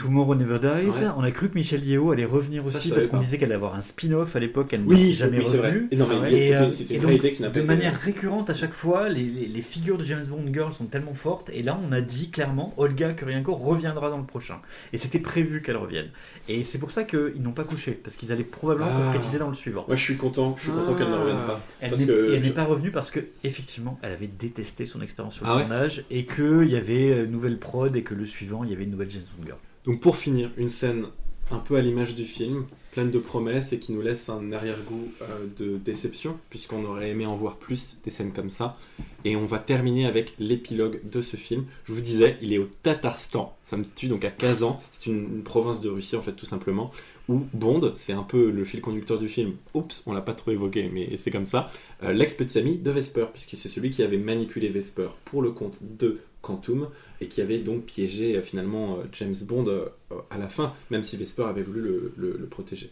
[0.01, 0.87] Tomorrow Never Dies.
[0.87, 1.07] Ouais.
[1.17, 3.55] On a cru que Michelle Yeo allait revenir Ça, aussi parce qu'on disait qu'elle allait
[3.55, 4.69] avoir un spin-off à l'époque.
[4.73, 5.87] Elle Oui, n'est jamais oui, revenue.
[5.91, 7.99] Et Ah Et, euh, c'est une donc, vraie idée qui n'a pas de été- manière
[7.99, 11.49] récurrente à chaque fois, les, les- les figures de James Bond Girl sont tellement fortes.
[11.53, 14.59] Et là, on a dit clairement, Olga Kurylenko reviendra dans le prochain.
[14.93, 16.09] Et c'était prévu qu'elle revienne.
[16.49, 19.03] Et c'est pour ça qu'ils n'ont pas couché, parce qu'ils allaient probablement Ah.
[19.05, 19.85] concrétiser dans le suivant.
[19.87, 20.55] Moi, je suis content.
[20.57, 20.97] Je suis content Ah.
[20.97, 21.61] qu'elle ne revienne pas.
[21.79, 24.27] Elle Parce n'est que et elle je- n'est pas revenue parce que effectivement, elle avait
[24.27, 27.95] détesté son expérience sur le Ah ouais tournage et qu'il y avait une nouvelle prod
[27.95, 29.57] et que le suivant, il y avait une nouvelle James Bond Girl.
[29.85, 31.05] Donc pour finir, une scène
[31.49, 35.11] un peu à l'image du film, pleine de promesses et qui nous laisse un arrière-goût
[35.21, 38.77] euh, de déception, puisqu'on aurait aimé en voir plus des scènes comme ça.
[39.23, 41.65] Et on va terminer avec l'épilogue de ce film.
[41.85, 45.43] Je vous disais, il est au Tatarstan, ça me tue donc à Kazan, c'est une,
[45.43, 46.91] province de Russie en fait tout simplement,
[47.29, 49.53] où Bond, c'est un peu le fil conducteur du film.
[49.73, 51.71] Oups, on l'a pas trop évoqué, mais c'est comme ça.
[52.03, 55.79] Euh, L'ex-petit ami de Vesper, puisque c'est celui qui avait manipulé Vesper pour le compte
[55.81, 59.85] de Quantum et qui avait donc piégé euh, finalement euh, James Bond euh,
[60.29, 62.91] à la fin, même si Vesper avait voulu le, le- le protéger.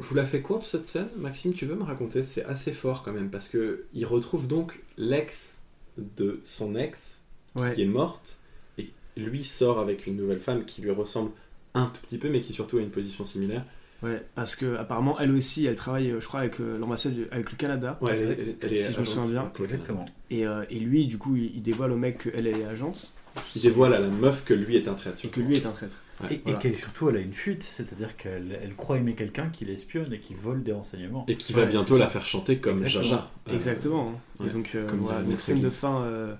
[0.00, 2.22] Je vous la fais courte cette scène, Maxime, tu veux me raconter?
[2.24, 5.60] C'est assez fort quand même parce que il retrouve donc l'ex
[5.98, 7.20] de son ex
[7.56, 7.72] Ouais.
[7.72, 8.38] qui est morte
[8.78, 11.30] et lui sort avec une nouvelle femme qui lui ressemble
[11.74, 13.64] un tout petit peu mais qui surtout a une position similaire.
[14.04, 17.26] Ouais, parce que apparemment elle aussi, elle travaille, euh, je crois, avec euh, l'ambassade, du-
[17.30, 17.98] avec le Canada.
[18.00, 19.52] Ouais, elle, est- elle est- elle est Si je me agente, souviens bien.
[19.60, 20.04] Exactement.
[20.30, 23.10] Et, euh, et lui, du coup, il, il dévoile au mec qu'elle est agente
[23.56, 25.24] Il dévoile à la meuf que lui est un traître.
[25.24, 25.96] et que lui est un traître.
[26.22, 26.58] Ouais, Et, et voilà.
[26.60, 30.18] qu'elle surtout, elle a une fuite, c'est-à-dire qu'elle elle croit aimer quelqu'un qui l'espionne et
[30.20, 31.24] qui vole des renseignements.
[31.26, 33.04] Et qui va Ouais, bientôt c'est la faire chanter comme Exactement.
[33.04, 33.30] Jaja.
[33.48, 34.12] Euh, Exactement.
[34.14, 34.42] hein.
[34.44, 36.02] ouais, et donc, euh, comme voilà, dirait donc Maître scène de fin.
[36.02, 36.34] euh,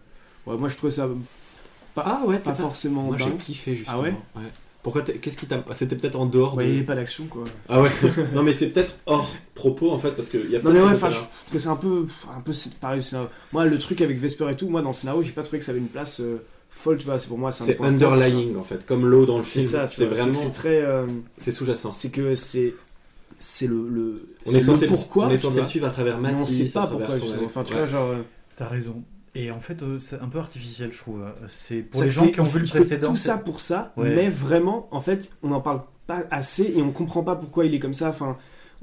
[0.47, 1.09] ouais, moi, je trouvais ça
[1.97, 3.39] Ah ouais, pas forcément Moi j'ai dingue.
[3.39, 3.97] kiffé justement.
[3.99, 4.15] Ah ouais?
[4.37, 4.43] Ouais.
[4.85, 5.65] Pourquoi Qu'est-ce qui t'a.
[5.73, 6.77] C'était peut-être en dehors Ouais, il y de.
[6.77, 7.43] avait pas d'action, quoi.
[7.69, 7.91] Ah ouais
[8.35, 10.83] Non mais c'est peut-être hors propos en fait parce qu'il y a Non peut-être mais
[10.83, 12.05] ouais, enfin, je trouve que c'est un peu,
[12.37, 13.03] un peu c'est pareil.
[13.03, 15.43] c'est un- Moi, le truc avec Vesper et tout, moi dans le scénario, j'ai pas
[15.43, 16.37] trouvé que ça avait une place euh,
[16.71, 17.19] folle, tu vois.
[17.19, 19.61] C'est pour moi, c'est un C'est fort, underlying en fait, comme l'eau dans le C'est
[19.61, 19.73] film.
[19.73, 20.35] ça, tu C'est vraiment.
[20.35, 21.07] c'est très, euh,
[21.39, 21.91] C'est sous-jacent.
[21.91, 22.75] c'est que c'est,
[23.39, 25.27] c'est le, le, On c'est est le censé, pourquoi.
[25.27, 27.15] on est censé le suivre à travers mais on Matisse, sait pas pourquoi.
[27.47, 28.11] Enfin, tu vois, genre.
[28.11, 28.23] euh,
[28.57, 29.03] T'as raison.
[29.35, 31.25] Et en fait, euh, c'est un peu artificiel, je trouve.
[31.49, 33.11] C'est pour ça- les gens qui ont vu le précédent.
[33.11, 34.15] Tout ça pour ça, Ouais.
[34.15, 37.75] mais vraiment, en fait, on n'en parle pas assez et on comprend pas pourquoi il
[37.75, 38.11] est comme ça.
[38.11, 38.37] Enfin,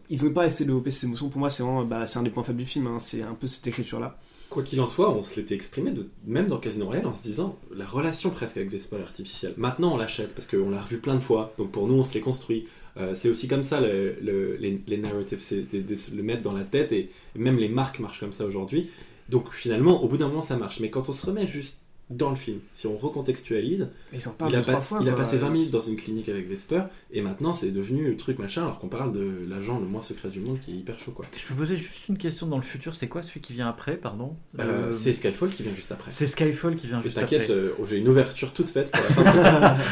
[0.09, 1.29] ils ont pas essayé de développer ses émotions.
[1.29, 2.87] Pour moi, c'est vraiment, bah, c'est un des points faibles du film.
[2.87, 2.99] hein.
[2.99, 4.17] C'est un peu cette écriture-là.
[4.49, 7.21] Quoi qu'il en soit, on se l'était exprimé, de, même dans Casino Royale, en se
[7.21, 9.53] disant la relation presque avec Vesper est artificielle.
[9.55, 12.13] Maintenant, on l'achète parce qu'on l'a revu plein de fois, donc pour nous, on se
[12.13, 12.67] l'est construit.
[12.97, 16.21] Euh, c'est aussi comme ça le- le- les, les narratives, c'est de, de se le
[16.23, 18.89] mettre dans la tête et même les marques marchent comme ça aujourd'hui.
[19.29, 20.79] Donc finalement, au bout d'un moment, ça marche.
[20.79, 21.80] Mais quand on se remet juste
[22.11, 24.99] dans le film, si on recontextualise, ils en il a, deux, trois pas- fois.
[25.01, 25.21] il a quoi.
[25.23, 28.63] passé 20 minutes dans une clinique avec Vesper et maintenant c'est devenu le truc machin
[28.63, 31.25] alors qu'on parle de l'agent le moins secret du monde qui est hyper chaud quoi.
[31.35, 32.95] Je peux poser juste une question dans le futur.
[32.95, 34.35] C'est quoi celui qui vient après, pardon?
[34.59, 36.11] Euh, Euh, c'est Skyfall qui vient juste après.
[36.11, 37.53] c'est Skyfall qui vient Et juste t'inquiète, après.
[37.53, 39.37] euh, oh, j'ai une ouverture toute faite pour la fin de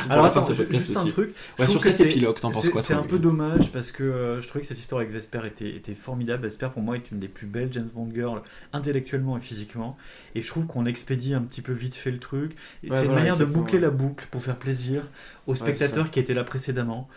[0.04, 1.34] pour Alors la fin attends, de ce ju- podcast juste un truc.
[1.60, 4.48] Ouais, sur cet épilogue, t'en penses quoi, C'est un peu dommage parce que euh, je
[4.48, 6.44] trouvais que cette histoire avec Vesper était, était formidable.
[6.44, 8.42] Vesper pour moi est une des plus belles James Bond girls
[8.74, 9.98] intellectuellement et physiquement.
[10.36, 12.56] Et je trouve qu'on expédie un petit peu vite fait le truc.
[12.84, 15.04] Ouais, c'est une manière de boucler la boucle pour faire plaisir
[15.48, 17.10] aux spectateurs qui étaient là précédemment.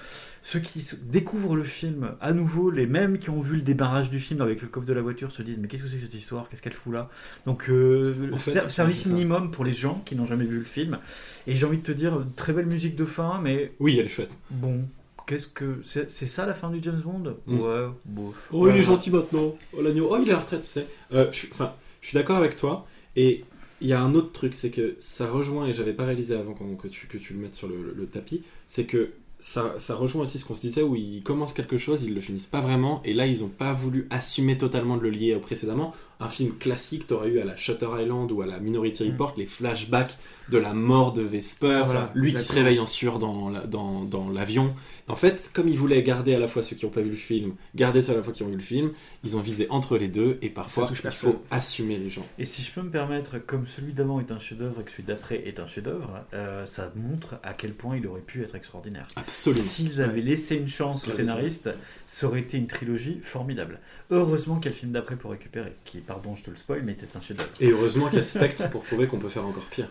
[0.44, 4.18] Ceux qui découvrent le film à nouveau, les mêmes qui ont vu le débarrage du
[4.18, 6.14] film avec le coffre de la voiture se disent mais qu'est-ce que c'est que cette
[6.14, 6.48] histoire?
[6.48, 7.08] Qu'est-ce qu'elle fout là?
[7.46, 10.98] Donc euh, fait, service minimum pour les gens qui n'ont jamais vu le film.
[11.46, 14.08] Et j'ai envie de te dire très belle musique de fin, mais Oui, elle est
[14.08, 14.30] chouette.
[14.50, 14.80] Bon,
[15.26, 15.80] qu'est-ce que.
[15.84, 17.36] C'est ça la fin du James Bond?
[17.46, 17.60] Mm.
[17.60, 18.48] Ouais, bof.
[18.50, 19.54] Oh, il est gentil maintenant.
[19.72, 20.08] Oh, l'agneau.
[20.10, 20.86] Oh, il est à la retraite, tu sais.
[21.12, 22.86] Euh, enfin, je suis d'accord avec toi.
[23.14, 23.44] Et
[23.82, 26.54] il y a un autre truc, c'est que ça rejoint, et j'avais pas réalisé avant
[26.54, 29.10] que, tu, que tu le mettes sur le, le tapis, c'est que
[29.42, 32.20] ça, ça rejoint aussi ce qu'on se disait où ils commencent quelque chose, ils le
[32.20, 35.40] finissent pas vraiment, et là ils ont pas voulu assumer totalement de le lier au
[35.40, 35.92] précédemment.
[36.22, 39.46] Un film classique, t'aurais eu à la Shutter Island ou à la Minority Report les
[39.46, 40.16] flashbacks
[40.50, 44.02] de la mort de Vesper, Voilà, lui qui se réveille en sueur dans, la- dans,
[44.04, 44.74] dans l'avion.
[45.08, 47.16] En fait, comme ils voulaient garder à la fois ceux qui n'ont pas vu le
[47.16, 48.92] film, garder ceux à la fois qui ont vu le film,
[49.24, 51.32] ils ont visé entre les deux, et parfois il personne.
[51.32, 52.26] faut assumer les gens.
[52.38, 55.04] Et si je peux me permettre, comme celui d'avant est un chef-d'œuvre et que celui
[55.04, 59.06] d'après est un chef-d'œuvre, euh, ça montre à quel point il aurait pu être extraordinaire.
[59.16, 59.64] Absolument.
[59.64, 61.70] S'ils avaient laissé une chance aux scénaristes,
[62.06, 63.80] ça aurait été une trilogie formidable.
[64.14, 66.82] Heureusement qu'il y a le film d'après pour récupérer, qui, pardon, je te le spoil,
[66.84, 67.48] mais était un chef-d'œuvre.
[67.60, 69.88] Et heureusement qu'il y a Spectre pour prouver qu'on peut faire encore pire.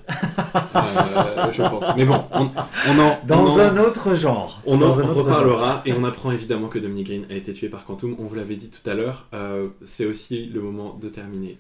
[0.76, 1.86] Euh, je pense.
[1.98, 2.50] Mais bon, on,
[2.88, 4.62] on en, Dans on en- un autre genre.
[4.66, 8.16] on en reparlera et on apprend évidemment que Dominic Green a été tué par Quantum.
[8.20, 9.28] On vous l'avait dit tout à l'heure.
[9.34, 11.58] euh, c'est aussi le moment de terminer,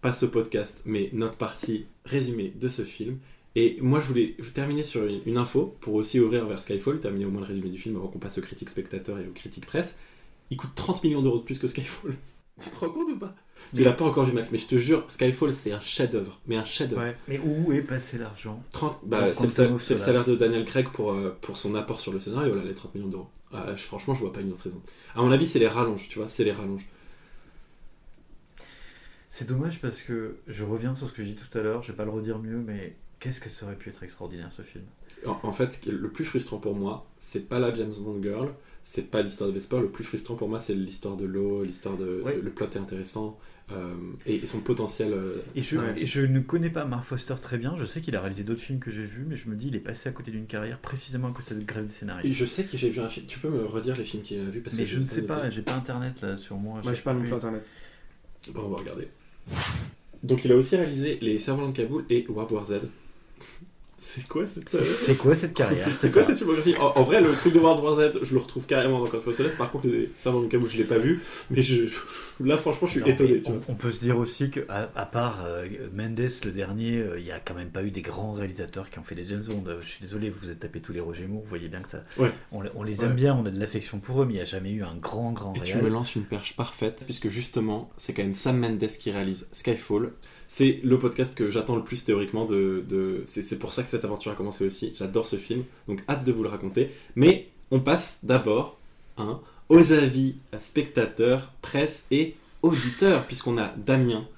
[0.00, 3.18] pas ce podcast, mais notre partie résumée de ce film.
[3.56, 7.00] Et moi, je voulais je terminer sur une, une info pour aussi ouvrir vers Skyfall,
[7.00, 9.32] terminer au moins le résumé du film avant qu'on passe aux critiques spectateurs et aux
[9.32, 9.98] critiques presse.
[10.54, 12.14] Il coûte 30 millions d'euros de plus que Skyfall.
[12.62, 13.34] Tu te rends compte ou pas?
[13.74, 16.38] Tu l'as pas encore vu, Max, mais je te jure, Skyfall, c'est un chef-d'œuvre.
[16.46, 17.02] Mais un chef-d'œuvre.
[17.02, 17.16] Ouais.
[17.26, 18.62] Mais où est passé l'argent?
[18.70, 22.20] 30, bah, c'est le, salaire de Daniel Craig pour, euh, pour son apport sur le
[22.20, 23.26] scénario, là, les 30 millions d'euros.
[23.52, 24.80] Ah, je- franchement, je vois pas une autre raison.
[25.16, 26.86] À mon avis, c'est les rallonges, tu vois, c'est les rallonges.
[29.28, 31.90] C'est dommage parce que je reviens sur ce que j'ai dit tout à l'heure, je
[31.90, 34.84] vais pas le redire mieux, mais qu'est-ce que ça aurait pu être extraordinaire ce film?
[35.26, 39.10] En, en fait, le plus frustrant pour moi, c'est pas la James Bond Girl, c'est
[39.10, 39.80] pas l'histoire de Vesper.
[39.80, 42.20] Le plus frustrant pour moi, c'est l'histoire de l'eau, l'histoire de.
[42.22, 42.38] Ouais.
[42.42, 43.38] Le plot est intéressant,
[43.72, 43.94] euh,
[44.26, 45.12] et, et son potentiel.
[45.12, 45.94] euh, Et je, ouais.
[45.96, 48.60] et je ne connais pas Mark Foster très bien, je sais qu'il a réalisé d'autres
[48.60, 50.78] films que j'ai vus, mais je me dis il est passé à côté d'une carrière
[50.78, 53.26] précisément à cause de cette grève des Et je sais que j'ai vu un film.
[53.26, 55.22] Tu peux me redire les films qu'il a vus parce Mais que je ne sais
[55.22, 56.80] pas, j'ai pas internet là sur moi.
[56.82, 57.64] Moi, je pas non plus plus internet.
[58.54, 59.08] Bon, on va regarder.
[60.22, 62.72] Donc, il a aussi réalisé Les Servants de Kaboul et World War Z.
[64.06, 64.74] C'est quoi cette.
[64.74, 66.28] euh, C'est quoi cette carrière C'est quoi ça.
[66.28, 68.98] cette filmographie en, en vrai, le truc de World War Z, je le retrouve carrément
[69.00, 69.54] dans Quantum of Solace.
[69.54, 71.22] Par contre, les Servants de Kaboul, je l'ai pas vu.
[71.50, 71.86] Mais je,
[72.40, 73.40] là, franchement, je suis Non, étonné.
[73.40, 73.60] Tu vois.
[73.68, 77.24] on, peut se dire aussi que à, à part euh, Mendes le dernier, euh, il
[77.24, 79.64] y a quand même pas eu des grands réalisateurs qui ont fait des James Bond.
[79.80, 81.88] Je suis désolé, vous vous êtes tapé tous les Roger Moore, vous voyez bien que
[81.88, 82.04] ça.
[82.18, 82.30] Ouais.
[82.52, 83.14] On, on les aime Ouais.
[83.14, 85.32] bien, on a de l'affection pour eux, mais il n'y a jamais eu un grand
[85.32, 85.84] grand Et tu réal.
[85.84, 90.12] me lances une perche parfaite, puisque justement, c'est quand même Sam Mendes qui réalise Skyfall.
[90.56, 93.24] C'est le podcast que j'attends le plus théoriquement de.
[93.26, 94.92] c'est pour ça que cette aventure a commencé aussi.
[94.96, 96.90] J'adore ce film, donc hâte de vous le raconter.
[97.16, 98.78] Mais on passe d'abord
[99.18, 104.28] hein, aux avis spectateurs, presse et auditeurs, puisqu'on a Damien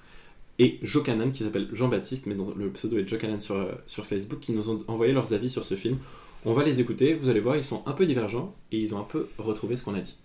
[0.58, 4.40] et Jokanan qui s'appelle Jean-Baptiste, mais dont le pseudo est Jokanan sur, euh, sur Facebook,
[4.40, 5.98] qui nous ont envoyé leurs avis sur ce film.
[6.46, 8.98] On va les écouter, vous allez voir, ils sont un peu divergents et ils ont
[9.00, 10.16] un peu retrouvé ce qu'on a dit.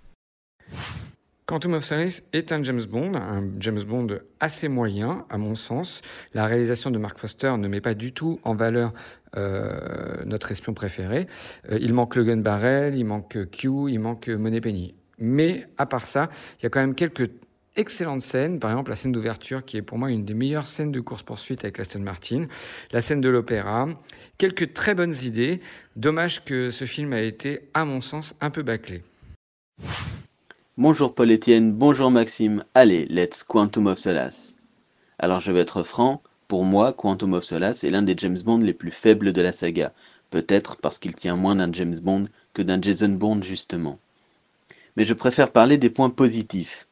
[1.52, 4.08] Quantum of Solace est un James Bond, un James Bond
[4.40, 6.02] assez moyen, à mon sens.
[6.34, 8.94] La réalisation de Mark Foster ne met pas du tout en valeur
[9.36, 11.28] euh, notre espion préféré.
[11.70, 14.96] Euh, il manque le gun barrel, il manque Q, il manque Moneypenny.
[15.18, 17.30] Mais à part ça, il y a quand même quelques
[17.76, 18.58] excellentes scènes.
[18.58, 21.66] Par exemple, la scène d'ouverture, qui est pour moi une des meilleures scènes de course-poursuite
[21.66, 22.46] avec Aston Martin.
[22.94, 23.90] La scène de l'opéra.
[24.38, 25.60] Quelques très bonnes idées.
[25.98, 29.04] Dommage que ce film a été, à mon sens, un peu bâclé.
[30.78, 32.64] Bonjour Paul Etienne, bonjour Maxime.
[32.76, 34.56] Allez, let's Quantum of Solace.
[35.20, 38.60] Alors je vais être franc, pour moi, Quantum of Solace est l'un des James Bond
[38.60, 39.92] les plus faibles de la saga.
[40.30, 44.00] Peut-être parce qu'il tient moins d'un James Bond que d'un Jason Bond justement.
[44.96, 46.88] Mais je préfère parler des points positifs.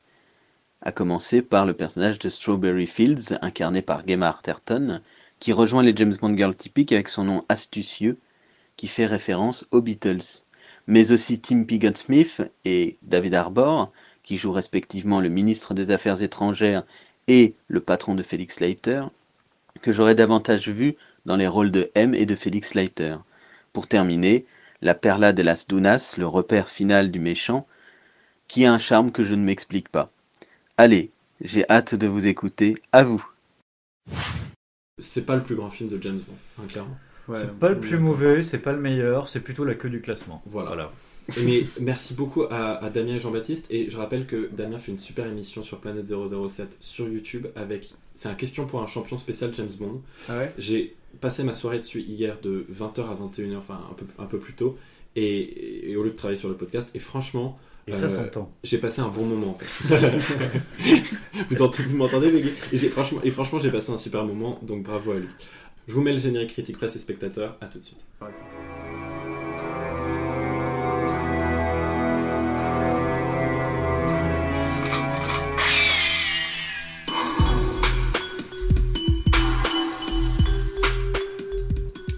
[0.81, 4.99] À commencer par le personnage de Strawberry Fields, incarné par Gemma Arterton,
[5.39, 8.17] qui rejoint les James Bond Girl typiques avec son nom astucieux,
[8.75, 10.43] qui fait référence aux Beatles
[10.89, 13.91] mais aussi Tim Pigott-Smith et David Harbour,
[14.23, 16.83] qui jouent respectivement le ministre des Affaires étrangères
[17.27, 19.03] et le patron de Felix Leiter,
[19.83, 20.95] que j'aurais davantage vu
[21.27, 23.17] dans les rôles de M et de Felix Leiter.
[23.71, 24.47] Pour terminer,
[24.81, 27.67] la Perla de las Dunas, le repère final du méchant,
[28.47, 30.11] qui a un charme que je ne m'explique pas.
[30.77, 33.23] Allez, j'ai hâte de vous écouter, à vous.
[34.97, 36.97] C'est pas le plus grand film de James Bond, hein, clairement.
[37.29, 40.01] Ouais, c'est pas le plus mauvais, c'est pas le meilleur, c'est plutôt la queue du
[40.01, 40.41] classement.
[40.45, 40.91] Voilà.
[41.37, 43.67] Et Mais merci beaucoup à, à Damien et Jean-Baptiste.
[43.69, 47.93] Et je rappelle que Damien fait une super émission sur Planète 007 sur YouTube avec.
[48.15, 50.01] C'est un question pour un champion spécial James Bond.
[50.27, 50.51] Ah ouais?
[50.57, 54.39] J'ai passé ma soirée dessus hier de 20h à 21h, enfin un peu, un peu
[54.39, 54.77] plus tôt.
[55.15, 56.89] Et, et au lieu de travailler sur le podcast.
[56.95, 57.59] Et franchement.
[57.87, 58.51] Et ça euh, s'entend.
[58.63, 59.95] J'ai passé un bon moment en fait.
[61.49, 64.25] vous ent- vous m'entendez les gars et, j'ai- franchement, et franchement j'ai passé un super
[64.25, 65.27] moment, donc bravo à lui.
[65.87, 68.05] Je vous mets le générique critique presse et spectateurs, à tout de suite.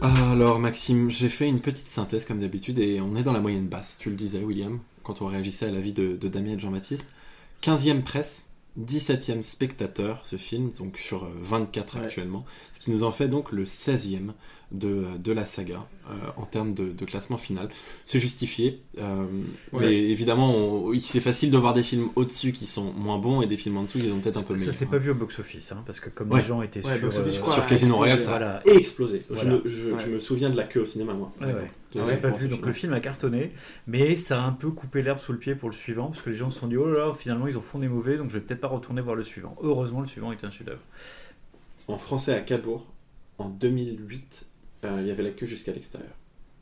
[0.01, 3.39] Alors Alors Maxime, j'ai fait une petite synthèse comme d'habitude et on est dans la
[3.39, 6.55] moyenne basse, tu le disais William, quand on réagissait à l'avis de, de Damien et
[6.55, 7.07] de Jean-Baptiste.
[7.61, 8.47] 15e presse,
[8.79, 12.03] 17e spectateur ce film, donc sur euh, 24 Ouais.
[12.05, 14.31] actuellement, ce qui nous en fait donc le 16e
[14.71, 17.69] de, de la saga euh, en termes de, de classement final.
[18.05, 19.25] C'est justifié, euh,
[19.73, 19.81] Ouais.
[19.81, 23.47] mais évidemment on- c'est facile de voir des films au-dessus qui sont moins bons et
[23.47, 24.75] des films en dessous qui sont peut-être un peu Ça meilleurs.
[24.75, 26.39] s'est pas vu au box-office, hein, parce que comme Ouais.
[26.41, 28.57] les gens étaient Ouais, sur, euh, sur a Casino Royale, ça Voilà.
[28.65, 29.23] a explosé.
[29.29, 29.43] Voilà.
[29.43, 29.99] Je, me, je- Ouais.
[29.99, 31.31] je me souviens de la queue au cinéma, moi.
[31.93, 32.67] Ça, pas vu, donc film.
[32.67, 33.51] le film a cartonné,
[33.87, 36.29] mais ça a un peu coupé l'herbe sous le pied pour le suivant, parce que
[36.29, 38.35] les gens se sont dit, oh là là, finalement ils ont fondé mauvais, donc je
[38.35, 39.57] vais peut-être pas retourner voir le suivant.
[39.61, 40.79] Heureusement, le suivant était un chef-d'œuvre.
[41.89, 42.85] En français à Cabourg,
[43.39, 44.45] en 2008, euh,
[44.83, 46.11] il y avait la queue jusqu'à l'extérieur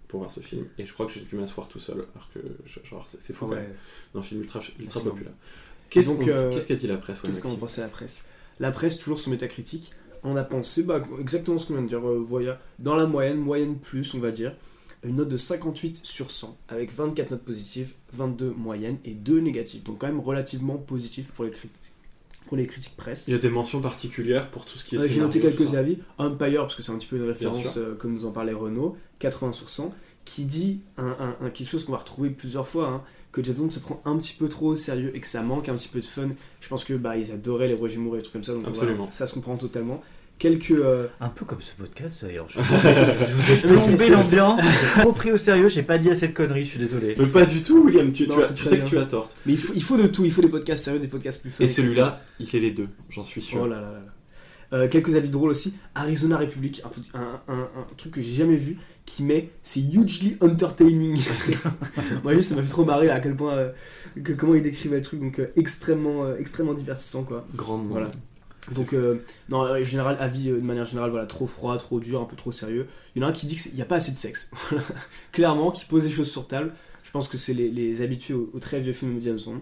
[0.07, 0.65] pour voir ce film.
[0.77, 2.05] Et je crois que j'ai dû m'asseoir tout seul.
[2.15, 2.39] Alors que,
[3.05, 3.61] c'est fou quand Ouais.
[3.61, 3.75] même.
[4.15, 5.33] Un film ultra, ultra populaire.
[5.89, 8.25] Qu'est-ce euh, qu'est-ce qu'a dit la presse Qu'est-ce qu'on pensait la presse?
[8.59, 9.91] La presse, toujours sur Metacritic,
[10.23, 12.05] on a pensé bah, exactement ce qu'on vient de dire.
[12.05, 14.53] euh, dans la moyenne, moyenne plus, on va dire,
[15.03, 19.83] une note de 58 sur 100, avec 24 notes positives, 22 moyennes et 2 négatives.
[19.83, 21.88] Donc quand même relativement positif pour les, critiques
[22.49, 23.27] pour les critiques presse.
[23.27, 25.75] Il y a des mentions particulières pour tout ce qui est Euh, J'ai noté quelques
[25.75, 25.99] avis.
[26.17, 28.97] Empire, parce que c'est un petit peu une référence, euh, comme nous en parlait Renault,
[29.19, 29.93] 80 sur 100,
[30.25, 33.55] qui dit un, un- un- quelque chose qu'on va retrouver plusieurs fois, hein, que James
[33.55, 35.89] Bond se prend un petit peu trop au sérieux et que ça manque un petit
[35.89, 36.29] peu de fun.
[36.59, 38.67] Je pense que bah ils adoraient les Roger Moore et des trucs comme ça, donc
[38.67, 38.97] Absolument.
[38.97, 40.01] voilà, ça se comprend totalement.
[40.39, 42.47] Quelques euh, Un peu comme ce podcast d'ailleurs.
[42.49, 44.61] Je, je vous ai Mais c'est- plombé l'ambiance,
[44.95, 47.13] j'ai trop pris au sérieux, j'ai pas dit assez de conneries, je suis désolé.
[47.19, 48.11] Mais pas du tout, William.
[48.13, 48.85] Tu, Non, tu as- tu sais bien.
[48.85, 49.29] que tu as tort.
[49.45, 51.51] mais il faut, il faut de tout, il faut des podcasts sérieux, des podcasts plus
[51.51, 51.63] fun.
[51.63, 53.59] Et celui-là, il est les deux, j'en suis sûr.
[53.63, 54.01] Oh là là là.
[54.71, 55.73] Euh, quelques avis drôles aussi.
[55.95, 56.83] Arizona Republic,
[57.15, 61.19] un, un- un- un truc que j'ai jamais vu, qui met c'est hugely entertaining.
[62.23, 63.71] Moi juste ça m'a fait trop marrer là, à quel point euh,
[64.23, 67.45] que- comment il décrivait le truc donc euh, extrêmement euh, extrêmement divertissant quoi.
[67.55, 67.89] Grandement.
[67.93, 68.11] Voilà.
[68.75, 72.21] Donc euh, non en général avis euh, de manière générale voilà trop froid, trop dur,
[72.21, 72.87] un peu trop sérieux.
[73.15, 74.51] Il y en a un qui dit qu'il n'y a pas assez de sexe.
[75.31, 76.73] Clairement qui pose les choses sur table.
[77.03, 79.61] Je pense que c'est les, les habitués au, au très vieux film de James Bond.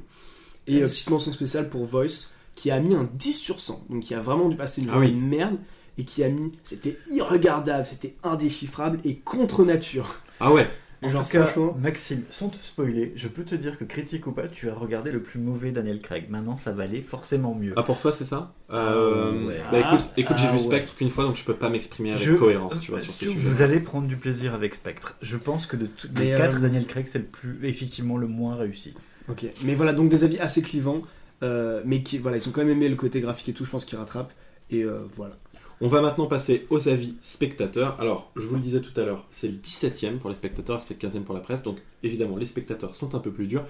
[0.68, 3.86] Et euh, petite mention spéciale pour Voice qui a mis un 10 sur 100.
[3.90, 5.10] Donc qui a vraiment dû passer une, Ah oui.
[5.12, 5.58] une merde
[5.98, 10.20] et qui a mis c'était irregardable, c'était indéchiffrable et contre nature.
[10.40, 10.68] Ah ouais.
[11.04, 11.48] En Genre, tout cas,
[11.80, 15.12] Maxime, sans te spoiler, je peux te dire que critique ou pas, tu as regardé
[15.12, 16.26] le plus mauvais Daniel Craig.
[16.30, 17.74] Maintenant, ça valait forcément mieux.
[17.76, 18.54] Ah pour toi c'est ça?
[18.72, 19.62] Euh, Ouais.
[19.72, 20.64] Bah écoute, écoute j'ai Ah vu ouais.
[20.64, 23.26] Spectre qu'une fois donc je peux pas m'exprimer avec Je- cohérence tu vois sur ce
[23.26, 23.64] Vous sujet.
[23.64, 25.16] allez prendre du plaisir avec Spectre.
[25.22, 28.18] Je pense que de tous les Mais, euh, quatre, Daniel Craig, c'est le plus, effectivement,
[28.18, 28.94] le moins réussi.
[29.30, 29.46] Ok.
[29.64, 31.02] Mais voilà donc des avis assez clivants,
[31.44, 33.66] euh, mais qui voilà ils ont quand même aimé le côté graphique et tout.
[33.66, 34.34] Je pense qu'ils rattrapent.
[34.70, 35.36] Et euh, voilà.
[35.80, 38.02] On va maintenant passer aux avis spectateurs.
[38.02, 41.00] Alors, je vous le disais tout à l'heure, c'est le 17e pour les spectateurs, c'est
[41.00, 41.62] le 15e pour la presse.
[41.62, 43.64] Donc, évidemment, les spectateurs sont un peu plus durs.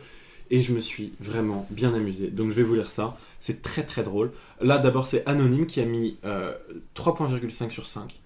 [0.50, 2.28] Et je me suis vraiment bien amusé.
[2.28, 3.18] Donc, je vais vous lire ça.
[3.42, 4.32] C'est très très drôle.
[4.62, 6.54] Là, d'abord, c'est Anonyme qui a mis euh,
[6.96, 8.18] 3,5 sur 5.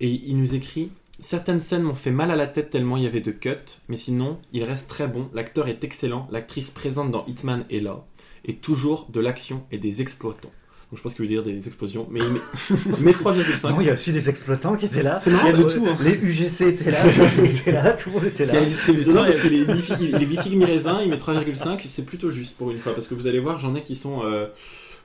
[0.00, 3.06] Et il nous écrit Certaines scènes m'ont fait mal à la tête tellement il y
[3.06, 5.30] avait de cuts, mais sinon, il reste très bon.
[5.32, 6.28] L'acteur est excellent.
[6.30, 8.04] L'actrice présente dans Hitman est là.
[8.44, 10.52] Et toujours de l'action et des exploitants.
[10.90, 12.06] Donc, je pense qu'il veut dire des explosions.
[12.10, 12.40] Mais il met,
[12.98, 13.70] il met 3,5.
[13.70, 15.18] Non, il y a aussi des exploitants qui étaient là.
[15.20, 15.96] C'est marrant, Il y a de tout, hein.
[16.00, 16.98] Les UGC étaient là,
[17.42, 18.54] les étaient là, tout le monde était Il là.
[18.54, 22.04] y a les distributeurs parce que les bifig, les bifig mi-raisin, il met 3,5, c'est
[22.04, 24.22] plutôt juste pour une fois parce que vous allez voir, j'en ai qui sont.
[24.24, 24.46] euh,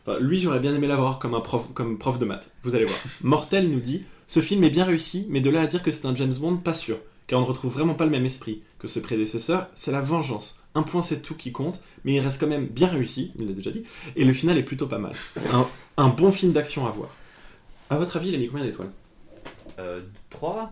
[0.06, 2.50] enfin, lui, j'aurais bien aimé l'avoir comme un prof, comme prof de maths.
[2.64, 3.00] Vous allez voir.
[3.24, 6.06] Mortel nous dit ce film est bien réussi, mais de là à dire que c'est
[6.06, 8.88] un James Bond, pas sûr, car on ne retrouve vraiment pas le même esprit que
[8.88, 9.68] ce prédécesseur.
[9.74, 10.61] C'est la vengeance.
[10.74, 13.32] Un point, c'est tout qui compte, mais il reste quand même bien réussi.
[13.38, 13.84] Il l'a déjà dit,
[14.16, 15.12] et le final est plutôt pas mal.
[15.54, 15.68] Un,
[15.98, 17.10] un bon film d'action à voir.
[17.90, 18.92] À votre avis, il a mis combien d'étoiles
[19.80, 20.72] Euh, 3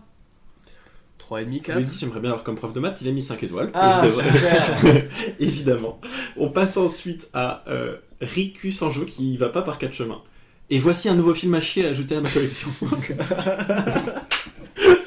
[1.18, 1.78] 3,5, Je lui ai 4.
[1.80, 3.70] dit, j'aimerais bien avoir comme prof de maths, il a mis 5 étoiles.
[3.74, 5.00] Ah, Évidemment.
[5.38, 6.00] Évidemment.
[6.36, 10.22] On passe ensuite à euh, Riku Sanjo qui va pas par quatre chemins.
[10.70, 12.70] Et voici un nouveau film à chier à ajouter à ma collection.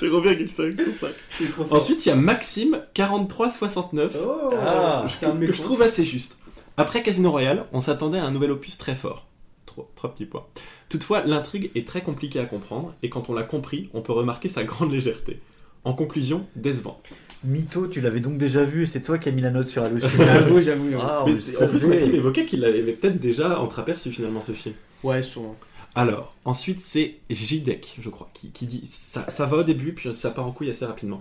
[0.03, 1.71] C'est Robert qui le sur 5.
[1.71, 4.17] Ensuite, il y a Maxime 4369.
[4.25, 6.37] Oh, Ah, c'est un que je trouve assez juste.
[6.75, 9.27] Après Casino Royale, on s'attendait à un nouvel opus très fort.
[9.65, 10.45] Trois, trois petits points.
[10.89, 14.49] Toutefois, l'intrigue est très compliquée à comprendre, et quand on l'a compris, on peut remarquer
[14.49, 15.39] sa grande légèreté.
[15.85, 17.01] En conclusion, décevant.
[17.45, 19.83] Mytho, tu l'avais donc déjà vu et c'est toi qui as mis la note sur
[19.83, 20.11] Allociné.
[20.25, 20.89] J'avoue, j'avoue.
[20.91, 21.03] j'avoue.
[21.05, 21.95] Ah, on Mais le c'est- en plus, savait.
[21.95, 24.75] Maxime évoquait qu'il avait peut-être déjà entreaperçu finalement ce film.
[25.03, 25.55] Ouais, sûrement.
[25.95, 30.47] Alors, ensuite, c'est JDEC, je crois, qui, dit ça, va au début, puis ça part
[30.47, 31.19] en couille assez rapidement.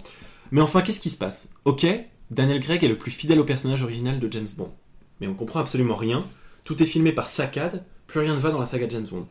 [0.51, 1.49] Mais enfin, qu'est-ce qui se passe?
[1.65, 1.87] Ok,
[2.31, 4.73] Daniel Craig est le plus fidèle au personnage original de James Bond.
[5.21, 6.25] Mais on comprend absolument rien.
[6.65, 9.27] Tout est filmé par saccade, plus rien ne va dans la saga James Bond.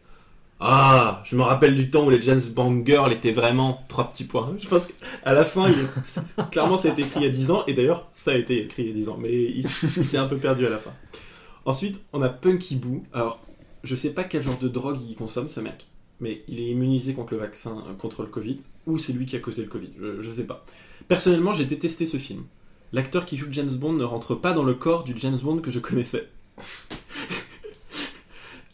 [0.59, 4.25] Ah, je me rappelle du temps où les James Bond Girls étaient vraiment trois petits
[4.25, 4.53] points.
[4.59, 7.49] Je pense qu'à la fin, il clairement, ça a été écrit il y a 10
[7.49, 10.17] ans, et d'ailleurs, ça a été écrit il y a 10 ans, mais il s'est
[10.17, 10.91] un peu perdu à la fin.
[11.65, 13.03] Ensuite, on a Punky Boo.
[13.11, 13.39] Alors,
[13.83, 15.87] je sais pas quel genre de drogue il consomme, ce mec,
[16.19, 18.59] mais il est immunisé contre le vaccin, euh, contre le Covid.
[18.87, 20.65] ou c'est lui qui a causé le Covid, je, sais pas.
[21.07, 22.43] Personnellement, j'ai détesté ce film.
[22.93, 25.71] L'acteur qui joue James Bond ne rentre pas dans le corps du James Bond que
[25.71, 26.27] je connaissais.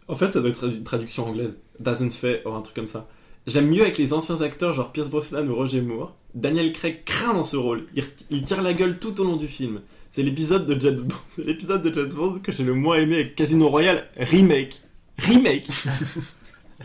[0.08, 1.60] en fait, ça doit être une traduction anglaise.
[1.80, 3.08] Doesn't fait ou un truc comme ça.
[3.47, 6.16] J'aime mieux avec les anciens acteurs genre Pierce Brosnan ou Roger Moore.
[6.36, 7.88] Daniel Craig craint dans ce rôle.
[8.30, 9.82] Il, tire la gueule tout au long du film.
[10.10, 11.16] C'est l'épisode de James Bond.
[11.43, 14.82] L'épisode de James Bond que j'ai le moins aimé avec Casino Royale remake.
[15.20, 15.70] Remake.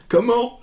[0.08, 0.58] Comment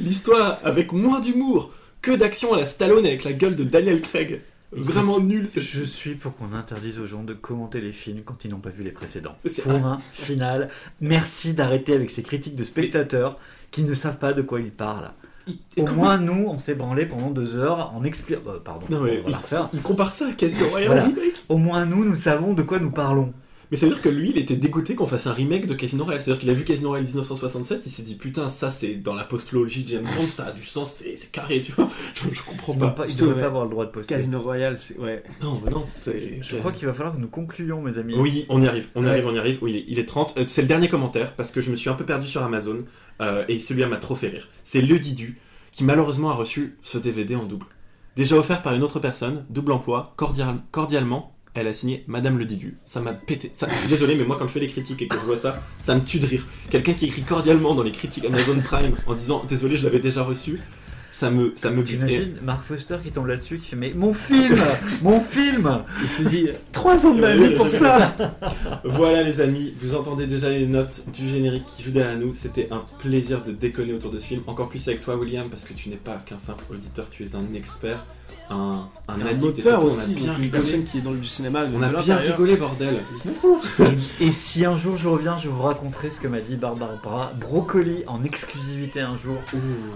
[0.00, 1.72] L'histoire avec moins d'humour
[2.02, 4.42] que d'action à la Stallone avec la gueule de Daniel Craig.
[4.72, 5.48] Vraiment nul.
[5.48, 8.58] cette- Je suis pour qu'on interdise aux gens de commenter les films quand ils n'ont
[8.58, 9.36] pas vu les précédents.
[9.46, 10.68] C'est- Point final.
[11.00, 13.38] Merci d'arrêter avec ces critiques de spectateurs
[13.70, 15.12] qui ne savent pas de quoi ils parlent.
[15.76, 18.40] Et Au comment- moins, nous, on s'est branlé pendant deux heures en expliquant.
[18.64, 19.68] pardon, Non, mais on va la refaire.
[19.74, 21.08] Il compare ça à Casino Royale Voilà.
[21.48, 23.32] Au moins, nous, nous savons de quoi nous parlons.
[23.74, 26.04] Mais ça veut dire que lui, il était dégoûté qu'on fasse un remake de Casino
[26.04, 26.22] Royale.
[26.22, 29.24] C'est-à-dire qu'il a vu Casino Royale 1967, il s'est dit putain, ça c'est dans la
[29.24, 31.90] postologie de James Bond, ça a du sens, c'est c'est carré, tu vois.
[32.14, 32.86] Je, je comprends pas.
[32.86, 33.40] ne pas, devraient ouais.
[33.40, 34.14] pas avoir le droit de poster.
[34.14, 34.96] Casino Royale, c'est.
[35.00, 35.24] Ouais.
[35.42, 35.86] Non, mais non.
[36.02, 38.14] c'est- Je crois qu'il va falloir que nous concluions, mes amis.
[38.16, 39.10] Oui, on y arrive, on y Ouais.
[39.10, 39.58] arrive, on y arrive.
[39.60, 40.34] Oui, il est- il est 30.
[40.38, 42.78] Euh, c'est le dernier commentaire parce que je me suis un peu perdu sur Amazon
[43.22, 44.48] euh, et celui-là m'a trop fait rire.
[44.62, 45.36] C'est Le Didu
[45.72, 47.66] qui malheureusement a reçu ce DVD en double.
[48.14, 52.44] Déjà offert par une autre personne, double emploi, cordial- cordialement, elle a signé Madame Le
[52.44, 52.76] Didu.
[52.84, 53.50] Ça m'a pété.
[53.52, 55.36] Ça, je suis désolé, mais moi quand je fais les critiques et que je vois
[55.36, 56.46] ça, ça me tue de rire.
[56.70, 60.22] Quelqu'un qui écrit cordialement dans les critiques Amazon Prime en disant désolé, je l'avais déjà
[60.22, 60.60] reçu,
[61.14, 61.98] ça me, ça me bute.
[61.98, 64.58] T'imagines Mark Foster qui tombe là-dessus, qui fait Mais mon film
[65.00, 66.48] Mon film Il s'est dit.
[66.72, 68.16] Trois ans de ma vie pour ça
[68.84, 72.34] Voilà les amis, vous entendez déjà les notes du générique qui joue derrière nous.
[72.34, 74.42] C'était un plaisir de déconner autour de ce film.
[74.48, 77.36] Encore plus avec toi William, parce que tu n'es pas qu'un simple auditeur, tu es
[77.36, 78.04] un expert,
[78.50, 79.58] un, un Un addict.
[79.58, 80.50] et surtout, aussi, on a bien une rigolé.
[80.50, 81.64] personne qui est dans le cinéma.
[81.74, 83.00] On a bien rigolé bordel.
[84.20, 88.04] Et si un jour je reviens, je vous raconterai ce que m'a dit Barbara Brocoli
[88.06, 89.36] en exclusivité un jour,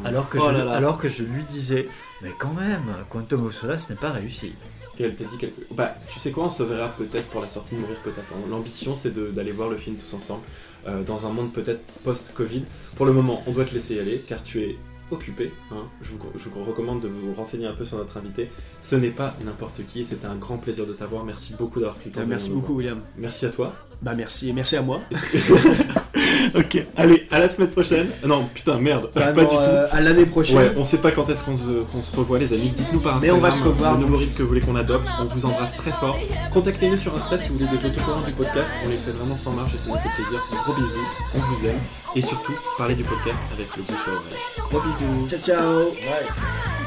[0.04, 0.72] alors que, Oh je, là là.
[0.72, 1.86] alors que je lui disais
[2.22, 4.52] Mais quand même, Quantum of Solace n'est pas réussi.
[4.98, 7.48] Et elle t'a dit quelque Bah, tu sais quoi, on se verra peut-être pour la
[7.48, 8.32] sortie de Mourir peut-être.
[8.34, 8.40] hein.
[8.50, 10.42] L'ambition, c'est de- d'aller voir le film tous ensemble,
[10.88, 12.64] euh, dans un monde peut-être post-Covid.
[12.96, 14.76] Pour le moment, on doit te laisser y aller, car tu es
[15.10, 15.52] occupé.
[15.72, 15.84] hein.
[16.02, 18.50] Je, vous, je vous recommande de vous renseigner un peu sur notre invité.
[18.82, 21.24] Ce n'est pas n'importe qui, c'était un grand plaisir de t'avoir.
[21.24, 22.26] Merci beaucoup d'avoir pris le temps.
[22.26, 23.00] Merci beaucoup, William.
[23.16, 23.74] Merci à toi.
[24.02, 24.50] Bah, merci.
[24.50, 25.00] Et merci à moi.
[26.54, 28.06] ok, allez, à la semaine prochaine.
[28.26, 29.60] Non, putain, merde, Bah, pas non, du tout.
[29.62, 30.56] euh, à l'année prochaine.
[30.56, 32.72] Ouais, on sait pas quand est-ce qu'on se, revoit, les amis.
[32.76, 34.76] Dites-nous par Mais Instagram on va se revoir, le nouveau rythme que vous voulez qu'on
[34.76, 35.08] adopte.
[35.20, 36.16] On vous embrasse très fort.
[36.52, 38.72] Contactez-nous sur Insta si vous voulez des autocollants du podcast.
[38.84, 40.40] On les fait vraiment sans marge et ça nous fait plaisir.
[40.64, 41.78] Gros bisous, on vous aime.
[42.16, 44.70] Et surtout, parlez du podcast avec le bouche à oreille.
[44.70, 45.28] Gros bisous.
[45.28, 45.78] Ciao, ciao.
[45.90, 46.77] Ouais.